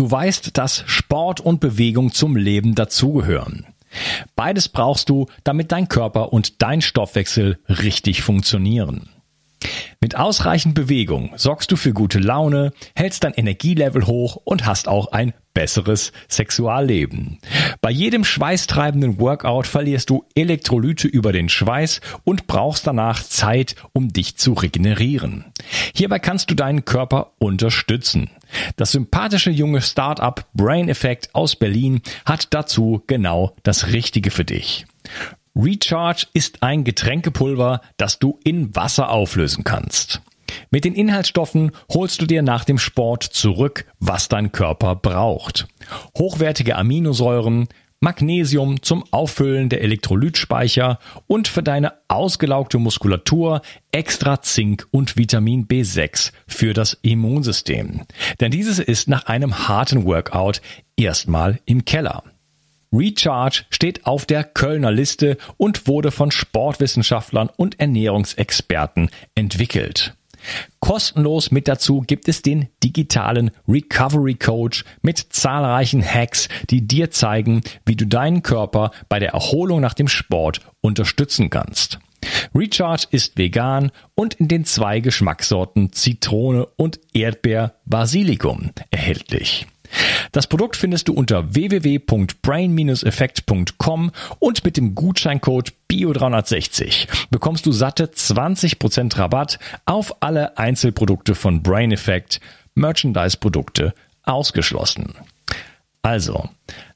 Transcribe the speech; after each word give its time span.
Du 0.00 0.10
weißt, 0.10 0.56
dass 0.56 0.82
Sport 0.86 1.40
und 1.40 1.60
Bewegung 1.60 2.10
zum 2.10 2.34
Leben 2.34 2.74
dazugehören. 2.74 3.66
Beides 4.34 4.70
brauchst 4.70 5.10
du, 5.10 5.26
damit 5.44 5.72
dein 5.72 5.88
Körper 5.88 6.32
und 6.32 6.62
dein 6.62 6.80
Stoffwechsel 6.80 7.58
richtig 7.68 8.22
funktionieren. 8.22 9.10
Mit 10.02 10.16
ausreichend 10.16 10.74
Bewegung 10.74 11.34
sorgst 11.36 11.70
du 11.70 11.76
für 11.76 11.92
gute 11.92 12.20
Laune, 12.20 12.72
hältst 12.96 13.22
dein 13.22 13.34
Energielevel 13.34 14.06
hoch 14.06 14.36
und 14.44 14.64
hast 14.64 14.88
auch 14.88 15.12
ein 15.12 15.34
besseres 15.52 16.12
Sexualleben. 16.26 17.38
Bei 17.82 17.90
jedem 17.90 18.24
schweißtreibenden 18.24 19.20
Workout 19.20 19.66
verlierst 19.66 20.08
du 20.08 20.24
Elektrolyte 20.34 21.06
über 21.06 21.32
den 21.32 21.50
Schweiß 21.50 22.00
und 22.24 22.46
brauchst 22.46 22.86
danach 22.86 23.22
Zeit, 23.22 23.74
um 23.92 24.10
dich 24.10 24.38
zu 24.38 24.54
regenerieren. 24.54 25.44
Hierbei 25.94 26.18
kannst 26.18 26.50
du 26.50 26.54
deinen 26.54 26.86
Körper 26.86 27.32
unterstützen. 27.38 28.30
Das 28.76 28.92
sympathische 28.92 29.50
junge 29.50 29.82
Startup 29.82 30.46
Brain 30.54 30.88
Effect 30.88 31.34
aus 31.34 31.56
Berlin 31.56 32.00
hat 32.24 32.54
dazu 32.54 33.02
genau 33.06 33.54
das 33.64 33.88
Richtige 33.88 34.30
für 34.30 34.46
dich. 34.46 34.86
Recharge 35.56 36.26
ist 36.32 36.62
ein 36.62 36.84
Getränkepulver, 36.84 37.80
das 37.96 38.18
du 38.18 38.38
in 38.44 38.74
Wasser 38.76 39.10
auflösen 39.10 39.64
kannst. 39.64 40.22
Mit 40.70 40.84
den 40.84 40.94
Inhaltsstoffen 40.94 41.72
holst 41.92 42.20
du 42.20 42.26
dir 42.26 42.42
nach 42.42 42.64
dem 42.64 42.78
Sport 42.78 43.24
zurück, 43.24 43.86
was 43.98 44.28
dein 44.28 44.52
Körper 44.52 44.96
braucht. 44.96 45.66
Hochwertige 46.16 46.76
Aminosäuren, 46.76 47.68
Magnesium 48.02 48.82
zum 48.82 49.04
Auffüllen 49.10 49.68
der 49.68 49.82
Elektrolytspeicher 49.82 50.98
und 51.26 51.48
für 51.48 51.62
deine 51.62 51.92
ausgelaugte 52.08 52.78
Muskulatur 52.78 53.60
extra 53.92 54.40
Zink 54.40 54.86
und 54.90 55.18
Vitamin 55.18 55.66
B6 55.68 56.32
für 56.46 56.72
das 56.72 56.98
Immunsystem. 57.02 58.02
Denn 58.40 58.50
dieses 58.50 58.78
ist 58.78 59.08
nach 59.08 59.26
einem 59.26 59.68
harten 59.68 60.04
Workout 60.06 60.62
erstmal 60.96 61.60
im 61.66 61.84
Keller. 61.84 62.22
Recharge 62.92 63.64
steht 63.70 64.06
auf 64.06 64.26
der 64.26 64.42
Kölner 64.42 64.90
Liste 64.90 65.36
und 65.56 65.86
wurde 65.86 66.10
von 66.10 66.30
Sportwissenschaftlern 66.30 67.48
und 67.56 67.78
Ernährungsexperten 67.78 69.10
entwickelt. 69.34 70.14
Kostenlos 70.80 71.50
mit 71.50 71.68
dazu 71.68 72.00
gibt 72.00 72.28
es 72.28 72.42
den 72.42 72.68
digitalen 72.82 73.50
Recovery 73.68 74.34
Coach 74.34 74.84
mit 75.02 75.18
zahlreichen 75.18 76.02
Hacks, 76.02 76.48
die 76.70 76.86
dir 76.86 77.10
zeigen, 77.10 77.62
wie 77.84 77.96
du 77.96 78.06
deinen 78.06 78.42
Körper 78.42 78.90
bei 79.08 79.18
der 79.18 79.32
Erholung 79.32 79.80
nach 79.80 79.94
dem 79.94 80.08
Sport 80.08 80.60
unterstützen 80.80 81.50
kannst. 81.50 81.98
Recharge 82.54 83.06
ist 83.10 83.38
vegan 83.38 83.92
und 84.14 84.34
in 84.34 84.48
den 84.48 84.64
zwei 84.64 85.00
Geschmackssorten 85.00 85.92
Zitrone 85.92 86.66
und 86.76 87.00
Erdbeer 87.12 87.74
Basilikum 87.86 88.70
erhältlich. 88.90 89.66
Das 90.32 90.46
Produkt 90.46 90.76
findest 90.76 91.08
du 91.08 91.14
unter 91.14 91.54
www.brain-effekt.com 91.54 94.10
und 94.38 94.64
mit 94.64 94.76
dem 94.76 94.94
Gutscheincode 94.94 95.72
BIO360 95.90 97.08
bekommst 97.30 97.64
du 97.66 97.72
satte 97.72 98.04
20% 98.06 99.18
Rabatt 99.18 99.58
auf 99.84 100.22
alle 100.22 100.56
Einzelprodukte 100.58 101.34
von 101.34 101.62
Brain 101.62 101.90
Effect, 101.92 102.40
Merchandise-Produkte 102.74 103.94
ausgeschlossen. 104.22 105.14
Also, 106.02 106.48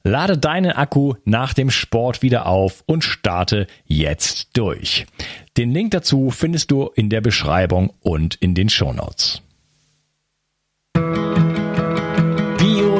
lade 0.03 0.37
deinen 0.37 0.71
Akku 0.71 1.13
nach 1.25 1.53
dem 1.53 1.69
Sport 1.69 2.23
wieder 2.23 2.47
auf 2.47 2.83
und 2.87 3.03
starte 3.03 3.67
jetzt 3.85 4.57
durch. 4.57 5.05
Den 5.57 5.71
Link 5.71 5.91
dazu 5.91 6.31
findest 6.31 6.71
du 6.71 6.89
in 6.95 7.09
der 7.09 7.21
Beschreibung 7.21 7.93
und 8.01 8.35
in 8.35 8.55
den 8.55 8.69
Shownotes. 8.69 9.41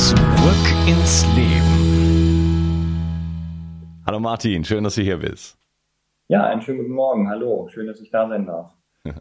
Zurück 0.00 0.66
ins 0.88 1.26
Leben. 1.36 2.90
Hallo 4.06 4.18
Martin, 4.18 4.64
schön, 4.64 4.82
dass 4.82 4.94
du 4.94 5.02
hier 5.02 5.18
bist. 5.18 5.58
Ja, 6.26 6.46
einen 6.46 6.62
schönen 6.62 6.78
guten 6.78 6.94
Morgen. 6.94 7.28
Hallo, 7.28 7.68
schön, 7.68 7.86
dass 7.86 8.00
ich 8.00 8.10
da 8.10 8.26
sein 8.26 8.46
darf. 8.46 8.72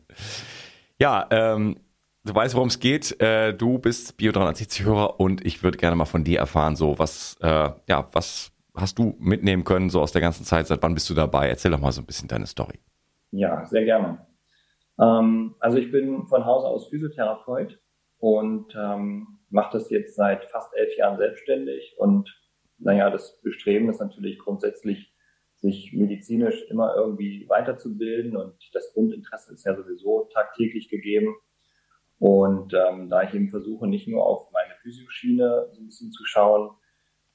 ja, 0.98 1.28
ähm, 1.32 1.76
du 2.24 2.34
weißt, 2.34 2.56
worum 2.56 2.70
es 2.70 2.80
geht. 2.80 3.20
Äh, 3.22 3.54
du 3.54 3.78
bist 3.78 4.16
Bio 4.16 4.32
360-Hörer 4.32 5.20
und 5.20 5.46
ich 5.46 5.64
würde 5.64 5.78
gerne 5.78 5.98
mal 5.98 6.06
von 6.06 6.24
dir 6.24 6.40
erfahren, 6.40 6.78
so 6.78 6.98
was, 6.98 7.36
äh, 7.42 7.72
ja, 7.90 8.08
was 8.14 8.54
hast 8.74 8.98
du 9.00 9.18
mitnehmen 9.20 9.66
können, 9.66 9.90
so 9.90 10.00
aus 10.00 10.14
der 10.14 10.22
ganzen 10.22 10.46
Zeit? 10.46 10.68
Seit 10.68 10.82
wann 10.82 10.94
bist 10.94 11.10
du 11.10 11.14
dabei? 11.14 11.50
Erzähl 11.50 11.72
doch 11.72 11.82
mal 11.82 11.92
so 11.92 12.02
ein 12.02 12.06
bisschen 12.06 12.30
deine 12.30 12.48
Story. 12.48 12.80
Ja, 13.32 13.66
sehr 13.66 13.84
gerne. 13.84 14.26
Ähm, 14.98 15.56
also 15.60 15.78
ich 15.78 15.92
bin 15.92 16.26
von 16.28 16.46
Hause 16.46 16.68
aus 16.68 16.88
Physiotherapeut 16.88 17.78
und 18.20 18.74
ähm, 18.82 19.39
mache 19.50 19.78
das 19.78 19.90
jetzt 19.90 20.16
seit 20.16 20.46
fast 20.46 20.74
elf 20.76 20.96
Jahren 20.98 21.18
selbstständig 21.18 21.96
und 21.98 22.30
naja, 22.80 23.10
das 23.10 23.40
Bestreben 23.42 23.90
ist 23.90 24.00
natürlich 24.00 24.40
grundsätzlich, 24.40 25.14
sich 25.58 25.92
medizinisch 25.92 26.64
immer 26.70 26.96
irgendwie 26.96 27.48
weiterzubilden 27.50 28.38
und 28.38 28.56
das 28.74 28.94
Grundinteresse 28.94 29.54
ist 29.54 29.66
ja 29.66 29.76
sowieso 29.76 30.30
tagtäglich 30.34 30.88
gegeben. 30.88 31.36
Und 32.18 32.74
ähm, 32.74 33.10
da 33.10 33.24
ich 33.24 33.34
eben 33.34 33.50
versuche, 33.50 33.86
nicht 33.86 34.08
nur 34.08 34.26
auf 34.26 34.52
meine 34.52 34.74
Physioschiene 34.82 35.68
so 35.72 35.82
ein 35.82 35.88
bisschen 35.88 36.14
zu 36.14 36.24
schauen, 36.26 36.72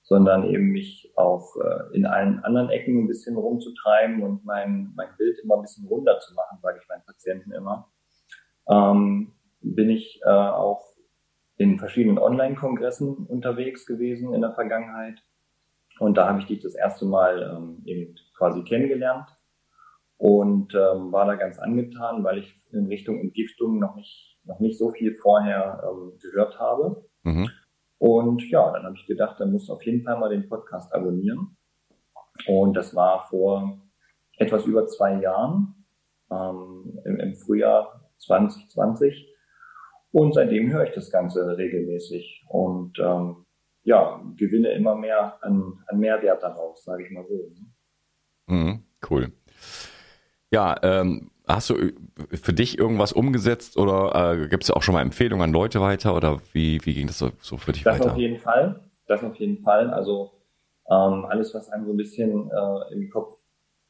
sondern 0.03 0.45
eben 0.45 0.69
mich 0.69 1.13
auch 1.17 1.57
äh, 1.57 1.97
in 1.97 2.07
allen 2.07 2.39
anderen 2.41 2.71
Ecken 2.71 3.05
ein 3.05 3.09
bisschen 3.09 3.37
rumzutreiben 3.37 4.23
und 4.23 4.45
mein, 4.45 4.93
mein 4.95 5.09
Bild 5.19 5.39
immer 5.41 5.57
ein 5.57 5.63
bisschen 5.63 5.87
runder 5.87 6.19
zu 6.21 6.35
machen, 6.35 6.59
sage 6.63 6.79
ich 6.83 6.89
meinen 6.89 7.05
Patienten 7.05 7.53
immer, 7.53 7.91
ähm, 8.69 9.33
bin 9.61 9.91
ich 9.91 10.21
äh, 10.25 10.29
auch 10.29 10.94
in 11.57 11.79
verschiedenen 11.79 12.19
Online-Kongressen 12.19 13.27
unterwegs 13.27 13.87
gewesen 13.87 14.35
in 14.35 14.41
der 14.41 14.53
Vergangenheit. 14.53 15.23
Und 16.01 16.17
da 16.17 16.29
habe 16.29 16.41
ich 16.41 16.47
dich 16.47 16.61
das 16.61 16.75
erste 16.75 17.07
Mal 17.07 17.57
ähm, 17.57 17.83
eben 17.85 18.17
quasi 18.37 18.65
kennengelernt 18.65 19.29
und 20.17 20.75
ähm, 20.75 21.13
war 21.13 21.27
da 21.27 21.37
ganz 21.37 21.59
angetan, 21.59 22.25
weil 22.25 22.39
ich 22.39 22.55
in 22.73 22.87
Richtung 22.87 23.21
Entgiftung 23.21 23.79
noch 23.79 23.95
nicht, 23.95 24.39
noch 24.45 24.59
nicht 24.59 24.79
so 24.79 24.91
viel 24.91 25.15
vorher 25.15 25.85
ähm, 25.89 26.19
gehört 26.21 26.59
habe. 26.59 27.05
Mhm. 27.23 27.49
Und 27.99 28.51
ja, 28.51 28.73
dann 28.73 28.85
habe 28.85 28.97
ich 28.97 29.07
gedacht, 29.07 29.39
dann 29.39 29.53
musst 29.53 29.69
du 29.69 29.75
auf 29.75 29.85
jeden 29.85 30.03
Fall 30.03 30.19
mal 30.19 30.31
den 30.31 30.49
Podcast 30.49 30.93
abonnieren. 30.93 31.57
Und 32.47 32.75
das 32.75 32.95
war 32.95 33.29
vor 33.29 33.81
etwas 34.37 34.67
über 34.67 34.87
zwei 34.89 35.21
Jahren, 35.21 35.87
ähm, 36.31 36.99
im, 37.05 37.21
im 37.21 37.37
Frühjahr 37.37 38.11
2020. 38.19 39.34
Und 40.15 40.33
seitdem 40.33 40.73
höre 40.73 40.85
ich 40.85 40.95
das 40.95 41.11
Ganze 41.11 41.59
regelmäßig 41.59 42.45
und 42.49 43.01
ähm, 43.01 43.47
ja, 43.83 44.23
gewinne 44.37 44.69
immer 44.69 44.95
mehr 44.95 45.43
an, 45.43 45.81
an 45.89 45.99
Mehrwert 45.99 46.41
daraus, 46.41 46.85
sage 46.85 47.05
ich 47.05 47.11
mal 47.11 47.27
so. 47.27 47.35
Ne? 47.35 47.67
Mhm, 48.47 48.83
cool. 49.11 49.33
Ja, 50.53 50.77
ähm, 50.85 51.33
hast 51.49 51.71
du 51.71 51.91
für 52.29 52.53
dich 52.53 52.79
irgendwas 52.79 53.13
umgesetzt 53.13 53.77
oder 53.77 54.35
äh, 54.35 54.47
gibt 54.47 54.63
es 54.63 54.71
auch 54.71 54.83
schon 54.83 54.95
mal 54.95 55.03
Empfehlungen 55.03 55.47
an 55.49 55.53
Leute 55.53 55.81
weiter 55.81 56.15
oder 56.15 56.41
wie, 56.53 56.79
wie 56.87 56.95
ging 56.95 57.09
das 57.09 57.19
so, 57.19 57.33
so 57.41 57.57
für 57.57 57.73
dich 57.73 57.83
das 57.83 57.95
weiter? 57.95 58.05
Das 58.05 58.13
auf 58.13 58.19
jeden 58.19 58.39
Fall. 58.39 58.89
Das 59.09 59.25
auf 59.25 59.35
jeden 59.35 59.59
Fall. 59.59 59.91
Also 59.91 60.31
ähm, 60.89 61.25
alles, 61.25 61.53
was 61.55 61.71
einem 61.71 61.87
so 61.87 61.93
ein 61.93 61.97
bisschen 61.97 62.53
äh, 62.53 62.93
im 62.93 63.11
Kopf 63.11 63.37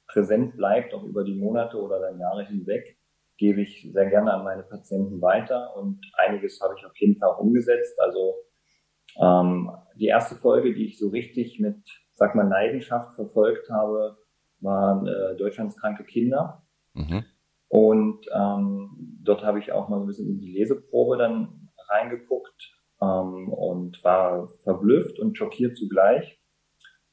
präsent 0.07 0.57
bleibt, 0.57 0.95
auch 0.95 1.05
über 1.05 1.23
die 1.23 1.35
Monate 1.35 1.77
oder 1.77 2.01
dann 2.01 2.19
Jahre 2.19 2.47
hinweg, 2.47 2.97
gebe 3.37 3.63
ich 3.63 3.91
sehr 3.93 4.09
gerne 4.11 4.33
an 4.33 4.45
meine 4.45 4.63
Patienten 4.63 5.21
weiter 5.21 5.77
und 5.77 6.01
einiges 6.19 6.61
habe 6.61 6.75
ich 6.79 6.85
auf 6.85 6.97
jeden 6.97 7.17
Fall 7.17 7.31
auch 7.31 7.39
umgesetzt. 7.39 7.99
Also 8.01 8.35
ähm, 9.21 9.71
die 9.97 10.07
erste 10.07 10.37
Folge, 10.37 10.75
die 10.75 10.87
ich 10.87 10.99
so 10.99 11.09
richtig 11.09 11.59
mit, 11.61 11.79
sag 12.15 12.35
mal, 12.35 12.49
Leidenschaft 12.49 13.15
verfolgt 13.15 13.69
habe, 13.71 14.17
waren 14.61 15.07
äh, 15.07 15.37
Deutschlands 15.37 15.77
kranke 15.77 16.05
Kinder. 16.05 16.63
Mhm. 16.95 17.25
Und 17.69 18.27
ähm, 18.33 19.19
dort 19.23 19.43
habe 19.43 19.59
ich 19.59 19.73
auch 19.73 19.89
mal 19.89 19.99
so 19.99 20.05
ein 20.05 20.07
bisschen 20.07 20.29
in 20.29 20.39
die 20.39 20.53
Leseprobe 20.53 21.17
dann 21.17 21.71
reingeguckt 21.89 22.73
ähm, 23.01 23.49
und 23.49 24.03
war 24.05 24.49
verblüfft 24.63 25.19
und 25.19 25.37
schockiert 25.37 25.77
zugleich 25.77 26.41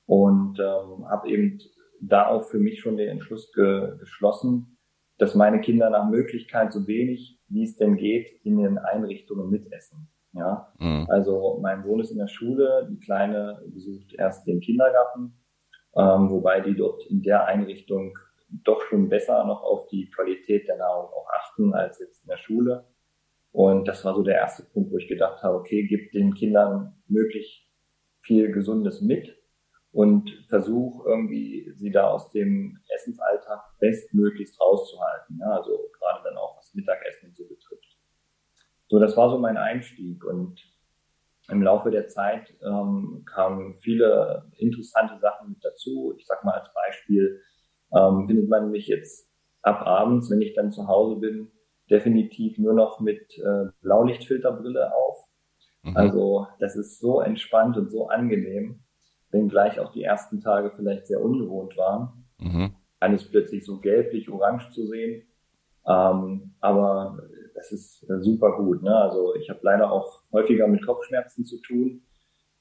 und 0.05 0.59
ähm, 0.59 1.09
habe 1.09 1.29
eben 1.29 1.59
da 1.99 2.27
auch 2.27 2.43
für 2.43 2.59
mich 2.59 2.79
schon 2.79 2.97
den 2.97 3.09
Entschluss 3.09 3.51
ge 3.53 3.97
geschlossen, 3.99 4.77
dass 5.21 5.35
meine 5.35 5.61
Kinder 5.61 5.91
nach 5.91 6.09
Möglichkeit 6.09 6.73
so 6.73 6.87
wenig, 6.87 7.39
wie 7.47 7.63
es 7.63 7.77
denn 7.77 7.95
geht, 7.95 8.27
in 8.43 8.57
den 8.57 8.79
Einrichtungen 8.79 9.51
mitessen. 9.51 10.09
Ja, 10.33 10.73
mhm. 10.79 11.05
also 11.09 11.59
mein 11.61 11.83
Sohn 11.83 11.99
ist 11.99 12.09
in 12.09 12.17
der 12.17 12.27
Schule, 12.27 12.87
die 12.89 12.97
Kleine 12.97 13.61
besucht 13.67 14.15
erst 14.17 14.47
den 14.47 14.61
Kindergarten, 14.61 15.37
ähm, 15.95 16.31
wobei 16.31 16.61
die 16.61 16.75
dort 16.75 17.05
in 17.05 17.21
der 17.21 17.45
Einrichtung 17.45 18.17
doch 18.63 18.81
schon 18.81 19.09
besser 19.09 19.45
noch 19.45 19.61
auf 19.61 19.87
die 19.89 20.09
Qualität 20.09 20.67
der 20.67 20.77
Nahrung 20.77 21.11
auch 21.13 21.27
achten 21.39 21.71
als 21.75 21.99
jetzt 21.99 22.23
in 22.23 22.29
der 22.29 22.37
Schule. 22.37 22.87
Und 23.51 23.87
das 23.87 24.03
war 24.03 24.15
so 24.15 24.23
der 24.23 24.35
erste 24.35 24.63
Punkt, 24.63 24.91
wo 24.91 24.97
ich 24.97 25.07
gedacht 25.07 25.43
habe, 25.43 25.55
okay, 25.55 25.85
gib 25.85 26.11
den 26.13 26.33
Kindern 26.33 26.95
möglich 27.07 27.69
viel 28.21 28.51
Gesundes 28.51 29.01
mit 29.01 29.37
und 29.91 30.31
versuch 30.47 31.05
irgendwie 31.05 31.73
sie 31.75 31.91
da 31.91 32.09
aus 32.09 32.31
dem 32.31 32.79
Essensalltag 32.95 33.59
bestmöglichst 33.79 34.59
rauszuhalten. 34.59 35.10
Ja, 35.41 35.57
also 35.57 35.89
gerade 35.99 36.23
dann 36.23 36.37
auch 36.37 36.57
was 36.57 36.73
Mittagessen 36.73 37.29
und 37.29 37.35
so 37.35 37.43
betrifft. 37.47 37.97
So, 38.87 38.99
das 38.99 39.17
war 39.17 39.29
so 39.29 39.37
mein 39.37 39.57
Einstieg 39.57 40.23
und 40.23 40.61
im 41.49 41.63
Laufe 41.63 41.91
der 41.91 42.07
Zeit 42.07 42.53
ähm, 42.63 43.23
kamen 43.25 43.73
viele 43.75 44.51
interessante 44.57 45.19
Sachen 45.19 45.49
mit 45.49 45.65
dazu. 45.65 46.13
Ich 46.17 46.25
sag 46.27 46.43
mal 46.43 46.53
als 46.53 46.73
Beispiel, 46.73 47.41
ähm, 47.93 48.27
findet 48.27 48.49
man 48.49 48.71
mich 48.71 48.87
jetzt 48.87 49.29
ab 49.61 49.81
abends, 49.85 50.29
wenn 50.29 50.41
ich 50.41 50.53
dann 50.53 50.71
zu 50.71 50.87
Hause 50.87 51.19
bin, 51.19 51.51
definitiv 51.89 52.57
nur 52.57 52.73
noch 52.73 52.99
mit 52.99 53.37
äh, 53.39 53.71
Blaulichtfilterbrille 53.81 54.93
auf. 54.95 55.25
Mhm. 55.83 55.97
Also 55.97 56.47
das 56.59 56.75
ist 56.75 56.99
so 56.99 57.21
entspannt 57.21 57.77
und 57.77 57.91
so 57.91 58.07
angenehm 58.07 58.83
wenngleich 59.31 59.79
auch 59.79 59.91
die 59.91 60.03
ersten 60.03 60.41
Tage 60.41 60.71
vielleicht 60.75 61.07
sehr 61.07 61.21
ungewohnt 61.21 61.77
waren. 61.77 62.25
Mhm. 62.39 62.75
Alles 62.99 63.29
plötzlich 63.29 63.65
so 63.65 63.79
gelblich-orange 63.79 64.71
zu 64.71 64.85
sehen. 64.87 65.27
Ähm, 65.91 66.53
aber 66.61 67.17
das 67.55 67.71
ist 67.71 68.09
äh, 68.09 68.21
super 68.21 68.55
gut. 68.57 68.81
Ne? 68.81 68.95
Also 68.95 69.35
ich 69.35 69.49
habe 69.49 69.59
leider 69.63 69.91
auch 69.91 70.21
häufiger 70.31 70.67
mit 70.67 70.85
Kopfschmerzen 70.85 71.45
zu 71.45 71.61
tun. 71.61 72.03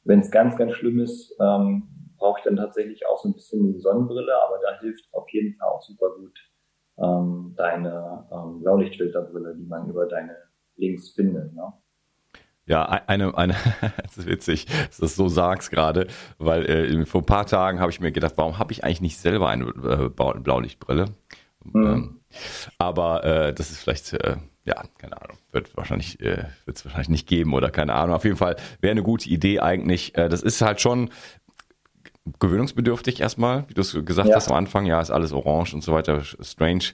Wenn 0.02 0.20
es 0.20 0.30
ganz, 0.30 0.56
ganz 0.56 0.72
schlimm 0.72 1.00
ist, 1.00 1.36
ähm, 1.40 2.14
brauche 2.18 2.40
ich 2.40 2.44
dann 2.44 2.56
tatsächlich 2.56 3.06
auch 3.06 3.18
so 3.18 3.28
ein 3.28 3.34
bisschen 3.34 3.72
die 3.72 3.80
Sonnenbrille, 3.80 4.34
aber 4.46 4.58
da 4.62 4.80
hilft 4.80 5.08
auf 5.12 5.28
jeden 5.30 5.56
Fall 5.56 5.68
auch 5.68 5.82
super 5.82 6.10
gut 6.16 6.38
ähm, 6.98 7.54
deine 7.56 8.26
ähm, 8.32 8.60
Blaulichtfilterbrille, 8.60 9.56
die 9.56 9.66
man 9.66 9.88
über 9.88 10.06
deine 10.06 10.36
Links 10.76 11.10
findet. 11.10 11.54
Ne? 11.54 11.72
Ja, 12.66 12.84
eine, 12.84 13.36
eine, 13.36 13.54
das 14.02 14.18
ist 14.18 14.26
witzig, 14.26 14.66
dass 14.66 14.96
du 14.96 15.02
das 15.02 15.16
so 15.16 15.28
sagst 15.28 15.70
gerade, 15.70 16.06
weil 16.38 16.66
äh, 16.66 17.04
vor 17.06 17.22
ein 17.22 17.26
paar 17.26 17.46
Tagen 17.46 17.80
habe 17.80 17.90
ich 17.90 18.00
mir 18.00 18.12
gedacht, 18.12 18.34
warum 18.36 18.58
habe 18.58 18.72
ich 18.72 18.84
eigentlich 18.84 19.00
nicht 19.00 19.18
selber 19.18 19.48
eine 19.48 19.66
äh, 19.66 20.08
Blaulichtbrille? 20.08 21.06
Mhm. 21.64 21.86
Ähm, 21.86 22.20
aber 22.78 23.24
äh, 23.24 23.52
das 23.52 23.70
ist 23.70 23.80
vielleicht, 23.80 24.12
äh, 24.12 24.36
ja, 24.64 24.84
keine 24.98 25.20
Ahnung, 25.20 25.38
wird 25.52 25.76
wahrscheinlich, 25.76 26.20
äh, 26.20 26.44
wird 26.64 26.76
es 26.76 26.84
wahrscheinlich 26.84 27.08
nicht 27.08 27.28
geben 27.28 27.54
oder 27.54 27.70
keine 27.70 27.94
Ahnung. 27.94 28.14
Auf 28.14 28.24
jeden 28.24 28.36
Fall 28.36 28.56
wäre 28.80 28.92
eine 28.92 29.02
gute 29.02 29.28
Idee 29.28 29.60
eigentlich. 29.60 30.16
Äh, 30.16 30.28
das 30.28 30.42
ist 30.42 30.60
halt 30.60 30.80
schon, 30.80 31.10
gewöhnungsbedürftig 32.38 33.20
erstmal, 33.20 33.64
wie 33.68 33.74
du 33.74 33.80
es 33.80 33.92
gesagt 34.04 34.28
ja. 34.28 34.36
hast 34.36 34.48
am 34.48 34.56
Anfang, 34.56 34.86
ja, 34.86 35.00
ist 35.00 35.10
alles 35.10 35.32
orange 35.32 35.74
und 35.74 35.82
so 35.82 35.92
weiter, 35.92 36.22
strange, 36.22 36.84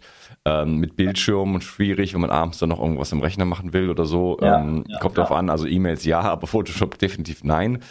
ähm, 0.44 0.76
mit 0.76 0.96
Bildschirm 0.96 1.54
und 1.54 1.62
schwierig, 1.62 2.14
wenn 2.14 2.20
man 2.20 2.30
abends 2.30 2.58
dann 2.58 2.68
noch 2.68 2.80
irgendwas 2.80 3.12
im 3.12 3.20
Rechner 3.20 3.44
machen 3.44 3.72
will 3.72 3.90
oder 3.90 4.04
so, 4.04 4.38
ja, 4.40 4.60
ähm, 4.60 4.84
ja, 4.86 4.98
kommt 4.98 5.18
drauf 5.18 5.32
an, 5.32 5.50
also 5.50 5.66
E-Mails 5.66 6.04
ja, 6.04 6.20
aber 6.22 6.46
Photoshop 6.46 6.98
definitiv 6.98 7.44
nein, 7.44 7.82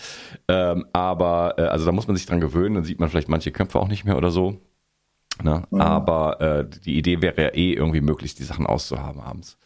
ähm, 0.48 0.86
aber, 0.94 1.56
äh, 1.58 1.64
also 1.64 1.86
da 1.86 1.92
muss 1.92 2.08
man 2.08 2.16
sich 2.16 2.26
dran 2.26 2.40
gewöhnen, 2.40 2.76
dann 2.76 2.84
sieht 2.84 3.00
man 3.00 3.10
vielleicht 3.10 3.30
manche 3.30 3.52
Köpfe 3.52 3.80
auch 3.80 3.90
nicht 3.90 4.06
mehr 4.06 4.18
oder 4.18 4.32
so, 4.32 4.58
ne? 5.44 5.64
Mhm. 5.70 5.82
aber 5.82 6.42
äh, 6.42 6.66
die 6.86 6.98
Idee 6.98 7.22
wäre 7.22 7.42
ja 7.42 7.50
eh 7.50 7.74
irgendwie 7.74 8.02
möglichst 8.02 8.40
die 8.40 8.44
Sachen 8.44 8.66
auszuhaben 8.66 9.22
abends. 9.22 9.58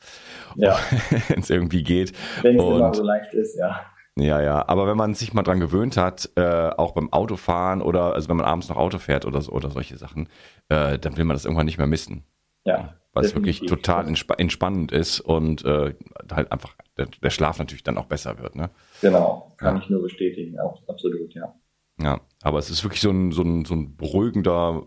Ja. 0.55 0.77
Wenn 1.27 1.39
es 1.39 1.49
irgendwie 1.49 1.83
geht. 1.83 2.13
Wenn 2.41 2.57
es 2.57 2.63
immer 2.63 2.93
so 2.93 3.03
leicht 3.03 3.33
ist, 3.33 3.57
ja. 3.57 3.81
Ja, 4.15 4.41
ja, 4.41 4.67
aber 4.67 4.87
wenn 4.87 4.97
man 4.97 5.13
sich 5.13 5.33
mal 5.33 5.43
dran 5.43 5.61
gewöhnt 5.61 5.95
hat, 5.95 6.29
äh, 6.35 6.41
auch 6.41 6.91
beim 6.91 7.13
Autofahren 7.13 7.81
oder 7.81 8.15
also 8.15 8.27
wenn 8.27 8.35
man 8.35 8.45
abends 8.45 8.67
noch 8.67 8.75
Auto 8.75 8.97
fährt 8.97 9.25
oder 9.25 9.41
so, 9.41 9.51
oder 9.51 9.69
solche 9.69 9.97
Sachen, 9.97 10.27
äh, 10.67 10.99
dann 10.99 11.15
will 11.15 11.23
man 11.23 11.35
das 11.35 11.45
irgendwann 11.45 11.65
nicht 11.65 11.77
mehr 11.77 11.87
missen. 11.87 12.25
Ja. 12.65 12.95
Weil 13.13 13.25
es 13.25 13.33
wirklich 13.33 13.61
total 13.61 14.07
entsp 14.07 14.31
entspannend 14.37 14.91
ist 14.91 15.19
und 15.19 15.65
äh, 15.65 15.95
halt 16.31 16.51
einfach 16.51 16.75
der, 16.97 17.07
der, 17.07 17.29
Schlaf 17.29 17.59
natürlich 17.59 17.83
dann 17.83 17.97
auch 17.97 18.05
besser 18.05 18.37
wird. 18.39 18.55
Ne? 18.55 18.69
Genau, 19.01 19.53
kann 19.57 19.77
ja. 19.77 19.81
ich 19.81 19.89
nur 19.89 20.01
bestätigen, 20.01 20.59
auch, 20.59 20.81
absolut, 20.87 21.33
ja. 21.33 21.55
Ja, 22.01 22.21
aber 22.43 22.59
es 22.59 22.69
ist 22.69 22.83
wirklich 22.83 23.01
so 23.01 23.09
ein, 23.09 23.31
so 23.31 23.41
ein, 23.41 23.65
so 23.65 23.73
ein 23.73 23.95
beruhigender 23.97 24.83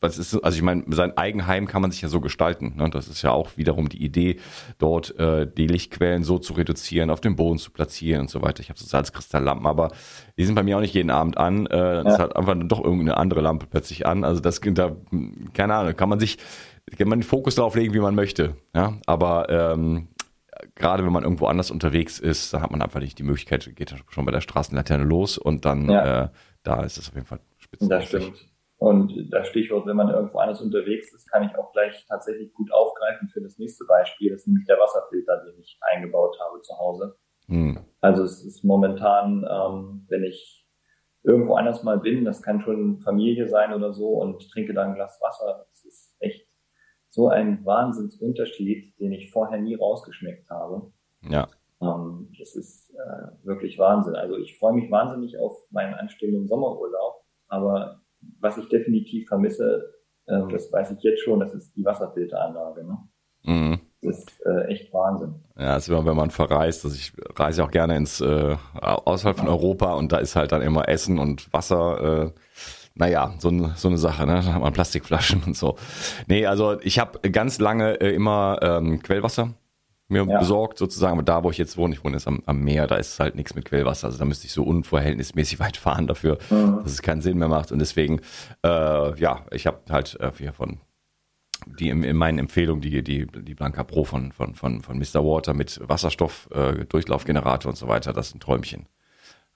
was 0.00 0.18
ist, 0.18 0.34
also 0.42 0.56
ich 0.56 0.62
meine, 0.62 0.84
sein 0.88 1.16
Eigenheim 1.16 1.66
kann 1.66 1.82
man 1.82 1.90
sich 1.90 2.02
ja 2.02 2.08
so 2.08 2.20
gestalten. 2.20 2.74
Ne? 2.76 2.90
Das 2.90 3.08
ist 3.08 3.22
ja 3.22 3.30
auch 3.30 3.56
wiederum 3.56 3.88
die 3.88 4.02
Idee, 4.02 4.38
dort 4.78 5.18
äh, 5.18 5.46
die 5.46 5.66
Lichtquellen 5.66 6.24
so 6.24 6.38
zu 6.38 6.54
reduzieren, 6.54 7.10
auf 7.10 7.20
dem 7.20 7.36
Boden 7.36 7.58
zu 7.58 7.70
platzieren 7.70 8.22
und 8.22 8.30
so 8.30 8.42
weiter. 8.42 8.60
Ich 8.60 8.68
habe 8.68 8.78
so 8.78 8.86
Salzkristalllampen, 8.86 9.66
aber 9.66 9.90
die 10.36 10.44
sind 10.44 10.54
bei 10.54 10.62
mir 10.62 10.76
auch 10.76 10.80
nicht 10.80 10.94
jeden 10.94 11.10
Abend 11.10 11.38
an. 11.38 11.66
Äh, 11.66 11.76
ja. 11.76 12.02
Es 12.02 12.18
hat 12.18 12.36
einfach 12.36 12.54
doch 12.64 12.82
irgendeine 12.82 13.16
andere 13.16 13.40
Lampe 13.40 13.66
plötzlich 13.66 14.06
an. 14.06 14.24
Also 14.24 14.40
das 14.40 14.60
da, 14.60 14.96
keine 15.54 15.74
Ahnung, 15.74 15.96
kann 15.96 16.08
man 16.08 16.20
sich, 16.20 16.38
kann 16.96 17.08
man 17.08 17.20
den 17.20 17.26
Fokus 17.26 17.54
darauf 17.54 17.74
legen, 17.74 17.94
wie 17.94 18.00
man 18.00 18.14
möchte. 18.14 18.56
Ja, 18.74 18.94
aber 19.06 19.48
ähm, 19.48 20.08
gerade 20.74 21.04
wenn 21.04 21.12
man 21.12 21.22
irgendwo 21.22 21.46
anders 21.46 21.70
unterwegs 21.70 22.18
ist, 22.18 22.52
dann 22.52 22.62
hat 22.62 22.70
man 22.70 22.82
einfach 22.82 23.00
nicht 23.00 23.18
die 23.18 23.22
Möglichkeit, 23.22 23.70
geht 23.76 23.94
schon 24.08 24.24
bei 24.24 24.32
der 24.32 24.40
Straßenlaterne 24.40 25.04
los 25.04 25.38
und 25.38 25.64
dann 25.64 25.88
ja. 25.88 26.24
äh, 26.24 26.28
da 26.62 26.82
ist 26.82 26.98
es 26.98 27.08
auf 27.08 27.14
jeden 27.14 27.26
Fall 27.26 27.40
spitzenmäßig. 27.58 28.10
Das 28.10 28.22
stimmt. 28.22 28.55
Und 28.78 29.32
das 29.32 29.48
Stichwort, 29.48 29.86
wenn 29.86 29.96
man 29.96 30.10
irgendwo 30.10 30.38
anders 30.38 30.60
unterwegs 30.60 31.12
ist, 31.12 31.30
kann 31.30 31.44
ich 31.44 31.56
auch 31.56 31.72
gleich 31.72 32.04
tatsächlich 32.06 32.52
gut 32.52 32.70
aufgreifen 32.72 33.28
für 33.28 33.40
das 33.40 33.56
nächste 33.58 33.86
Beispiel. 33.86 34.30
Das 34.30 34.42
ist 34.42 34.48
nämlich 34.48 34.66
der 34.66 34.78
Wasserfilter, 34.78 35.44
den 35.44 35.58
ich 35.58 35.78
eingebaut 35.80 36.36
habe 36.38 36.60
zu 36.60 36.76
Hause. 36.78 37.16
Mhm. 37.46 37.78
Also 38.00 38.24
es 38.24 38.44
ist 38.44 38.64
momentan, 38.64 39.46
ähm, 39.50 40.06
wenn 40.08 40.24
ich 40.24 40.66
irgendwo 41.22 41.54
anders 41.54 41.82
mal 41.82 41.98
bin, 41.98 42.24
das 42.24 42.42
kann 42.42 42.60
schon 42.60 43.00
Familie 43.00 43.48
sein 43.48 43.72
oder 43.72 43.94
so 43.94 44.08
und 44.20 44.48
trinke 44.50 44.74
da 44.74 44.82
ein 44.82 44.94
Glas 44.94 45.18
Wasser, 45.22 45.66
das 45.70 45.84
ist 45.84 46.14
echt 46.20 46.46
so 47.08 47.28
ein 47.28 47.64
Wahnsinnsunterschied, 47.64 48.98
den 49.00 49.12
ich 49.12 49.32
vorher 49.32 49.58
nie 49.58 49.74
rausgeschmeckt 49.74 50.50
habe. 50.50 50.92
Ja. 51.22 51.48
Ähm, 51.80 52.30
das 52.38 52.54
ist 52.54 52.94
äh, 52.94 53.46
wirklich 53.46 53.78
Wahnsinn. 53.78 54.14
Also 54.14 54.36
ich 54.36 54.58
freue 54.58 54.74
mich 54.74 54.90
wahnsinnig 54.90 55.38
auf 55.38 55.56
meinen 55.70 55.94
anstehenden 55.94 56.46
Sommerurlaub, 56.46 57.24
aber 57.48 58.02
was 58.40 58.58
ich 58.58 58.68
definitiv 58.68 59.28
vermisse, 59.28 59.92
äh, 60.26 60.40
das 60.50 60.72
weiß 60.72 60.92
ich 60.92 61.02
jetzt 61.02 61.22
schon, 61.22 61.40
das 61.40 61.54
ist 61.54 61.74
die 61.76 61.84
Wasserfilteranlage. 61.84 62.84
Ne? 62.84 62.98
Mhm. 63.44 63.80
Das 64.02 64.18
ist 64.18 64.46
äh, 64.46 64.66
echt 64.66 64.92
Wahnsinn. 64.92 65.34
Ja, 65.56 65.74
das 65.74 65.84
ist 65.84 65.88
immer, 65.88 66.04
wenn 66.04 66.16
man 66.16 66.30
verreist. 66.30 66.84
Also 66.84 66.96
ich 66.96 67.12
reise 67.36 67.64
auch 67.64 67.70
gerne 67.70 67.96
ins 67.96 68.20
äh, 68.20 68.56
außerhalb 68.80 69.38
von 69.38 69.48
Europa 69.48 69.94
und 69.94 70.12
da 70.12 70.18
ist 70.18 70.36
halt 70.36 70.52
dann 70.52 70.62
immer 70.62 70.88
Essen 70.88 71.18
und 71.18 71.52
Wasser. 71.52 72.26
Äh, 72.26 72.40
naja, 72.94 73.34
so, 73.38 73.50
so 73.74 73.88
eine 73.88 73.98
Sache, 73.98 74.26
ne? 74.26 74.40
Da 74.44 74.54
hat 74.54 74.62
man 74.62 74.72
Plastikflaschen 74.72 75.42
und 75.46 75.56
so. 75.56 75.76
Nee, 76.28 76.46
also 76.46 76.80
ich 76.80 76.98
habe 76.98 77.30
ganz 77.30 77.58
lange 77.58 78.00
äh, 78.00 78.14
immer 78.14 78.58
ähm, 78.62 79.02
Quellwasser 79.02 79.54
mir 80.08 80.24
ja. 80.24 80.38
besorgt 80.38 80.78
sozusagen. 80.78 81.14
Aber 81.14 81.22
da, 81.22 81.42
wo 81.42 81.50
ich 81.50 81.58
jetzt 81.58 81.76
wohne, 81.76 81.94
ich 81.94 82.04
wohne 82.04 82.16
jetzt 82.16 82.28
am, 82.28 82.42
am 82.46 82.62
Meer, 82.62 82.86
da 82.86 82.96
ist 82.96 83.18
halt 83.18 83.34
nichts 83.34 83.54
mit 83.54 83.64
Quellwasser. 83.64 84.06
Also 84.06 84.18
da 84.18 84.24
müsste 84.24 84.46
ich 84.46 84.52
so 84.52 84.62
unverhältnismäßig 84.62 85.58
weit 85.60 85.76
fahren 85.76 86.06
dafür, 86.06 86.38
mhm. 86.50 86.80
dass 86.82 86.92
es 86.92 87.02
keinen 87.02 87.22
Sinn 87.22 87.38
mehr 87.38 87.48
macht. 87.48 87.72
Und 87.72 87.78
deswegen, 87.78 88.20
äh, 88.64 89.18
ja, 89.18 89.44
ich 89.50 89.66
habe 89.66 89.80
halt 89.90 90.18
äh, 90.20 90.30
hier 90.36 90.52
von 90.52 90.78
die 91.66 91.88
in, 91.88 92.02
in 92.04 92.16
meinen 92.16 92.38
Empfehlungen 92.38 92.82
die 92.82 93.02
die 93.02 93.26
die 93.26 93.54
Blanca 93.54 93.82
Pro 93.82 94.04
von 94.04 94.30
von 94.30 94.54
von 94.54 94.82
von 94.82 94.98
Mr. 94.98 95.24
Water 95.24 95.54
mit 95.54 95.80
Wasserstoff 95.88 96.48
äh, 96.52 96.84
Durchlaufgenerator 96.84 97.70
und 97.70 97.76
so 97.76 97.88
weiter, 97.88 98.12
das 98.12 98.28
ist 98.28 98.34
ein 98.34 98.40
Träumchen. 98.40 98.86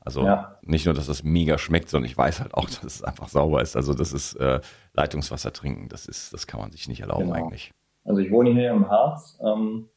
Also 0.03 0.25
ja. 0.25 0.59
nicht 0.63 0.87
nur, 0.87 0.95
dass 0.95 1.07
das 1.07 1.23
mega 1.23 1.59
schmeckt, 1.59 1.91
sondern 1.91 2.11
ich 2.11 2.17
weiß 2.17 2.41
halt 2.41 2.55
auch, 2.55 2.65
dass 2.71 2.83
es 2.83 3.05
einfach 3.05 3.29
sauber 3.29 3.61
ist. 3.61 3.77
Also 3.77 3.93
das 3.93 4.13
ist 4.13 4.35
äh, 4.35 4.61
Leitungswasser 4.95 5.53
trinken, 5.53 5.89
das 5.89 6.07
ist 6.07 6.33
das 6.33 6.47
kann 6.47 6.59
man 6.59 6.73
sich 6.73 6.89
nicht 6.89 7.01
erlauben 7.01 7.27
genau. 7.27 7.35
eigentlich. 7.35 7.73
Also 8.05 8.21
ich 8.23 8.31
wohne 8.31 8.51
hier 8.51 8.71
im 8.71 8.89
Harz. 8.89 9.39
Ähm, 9.45 9.89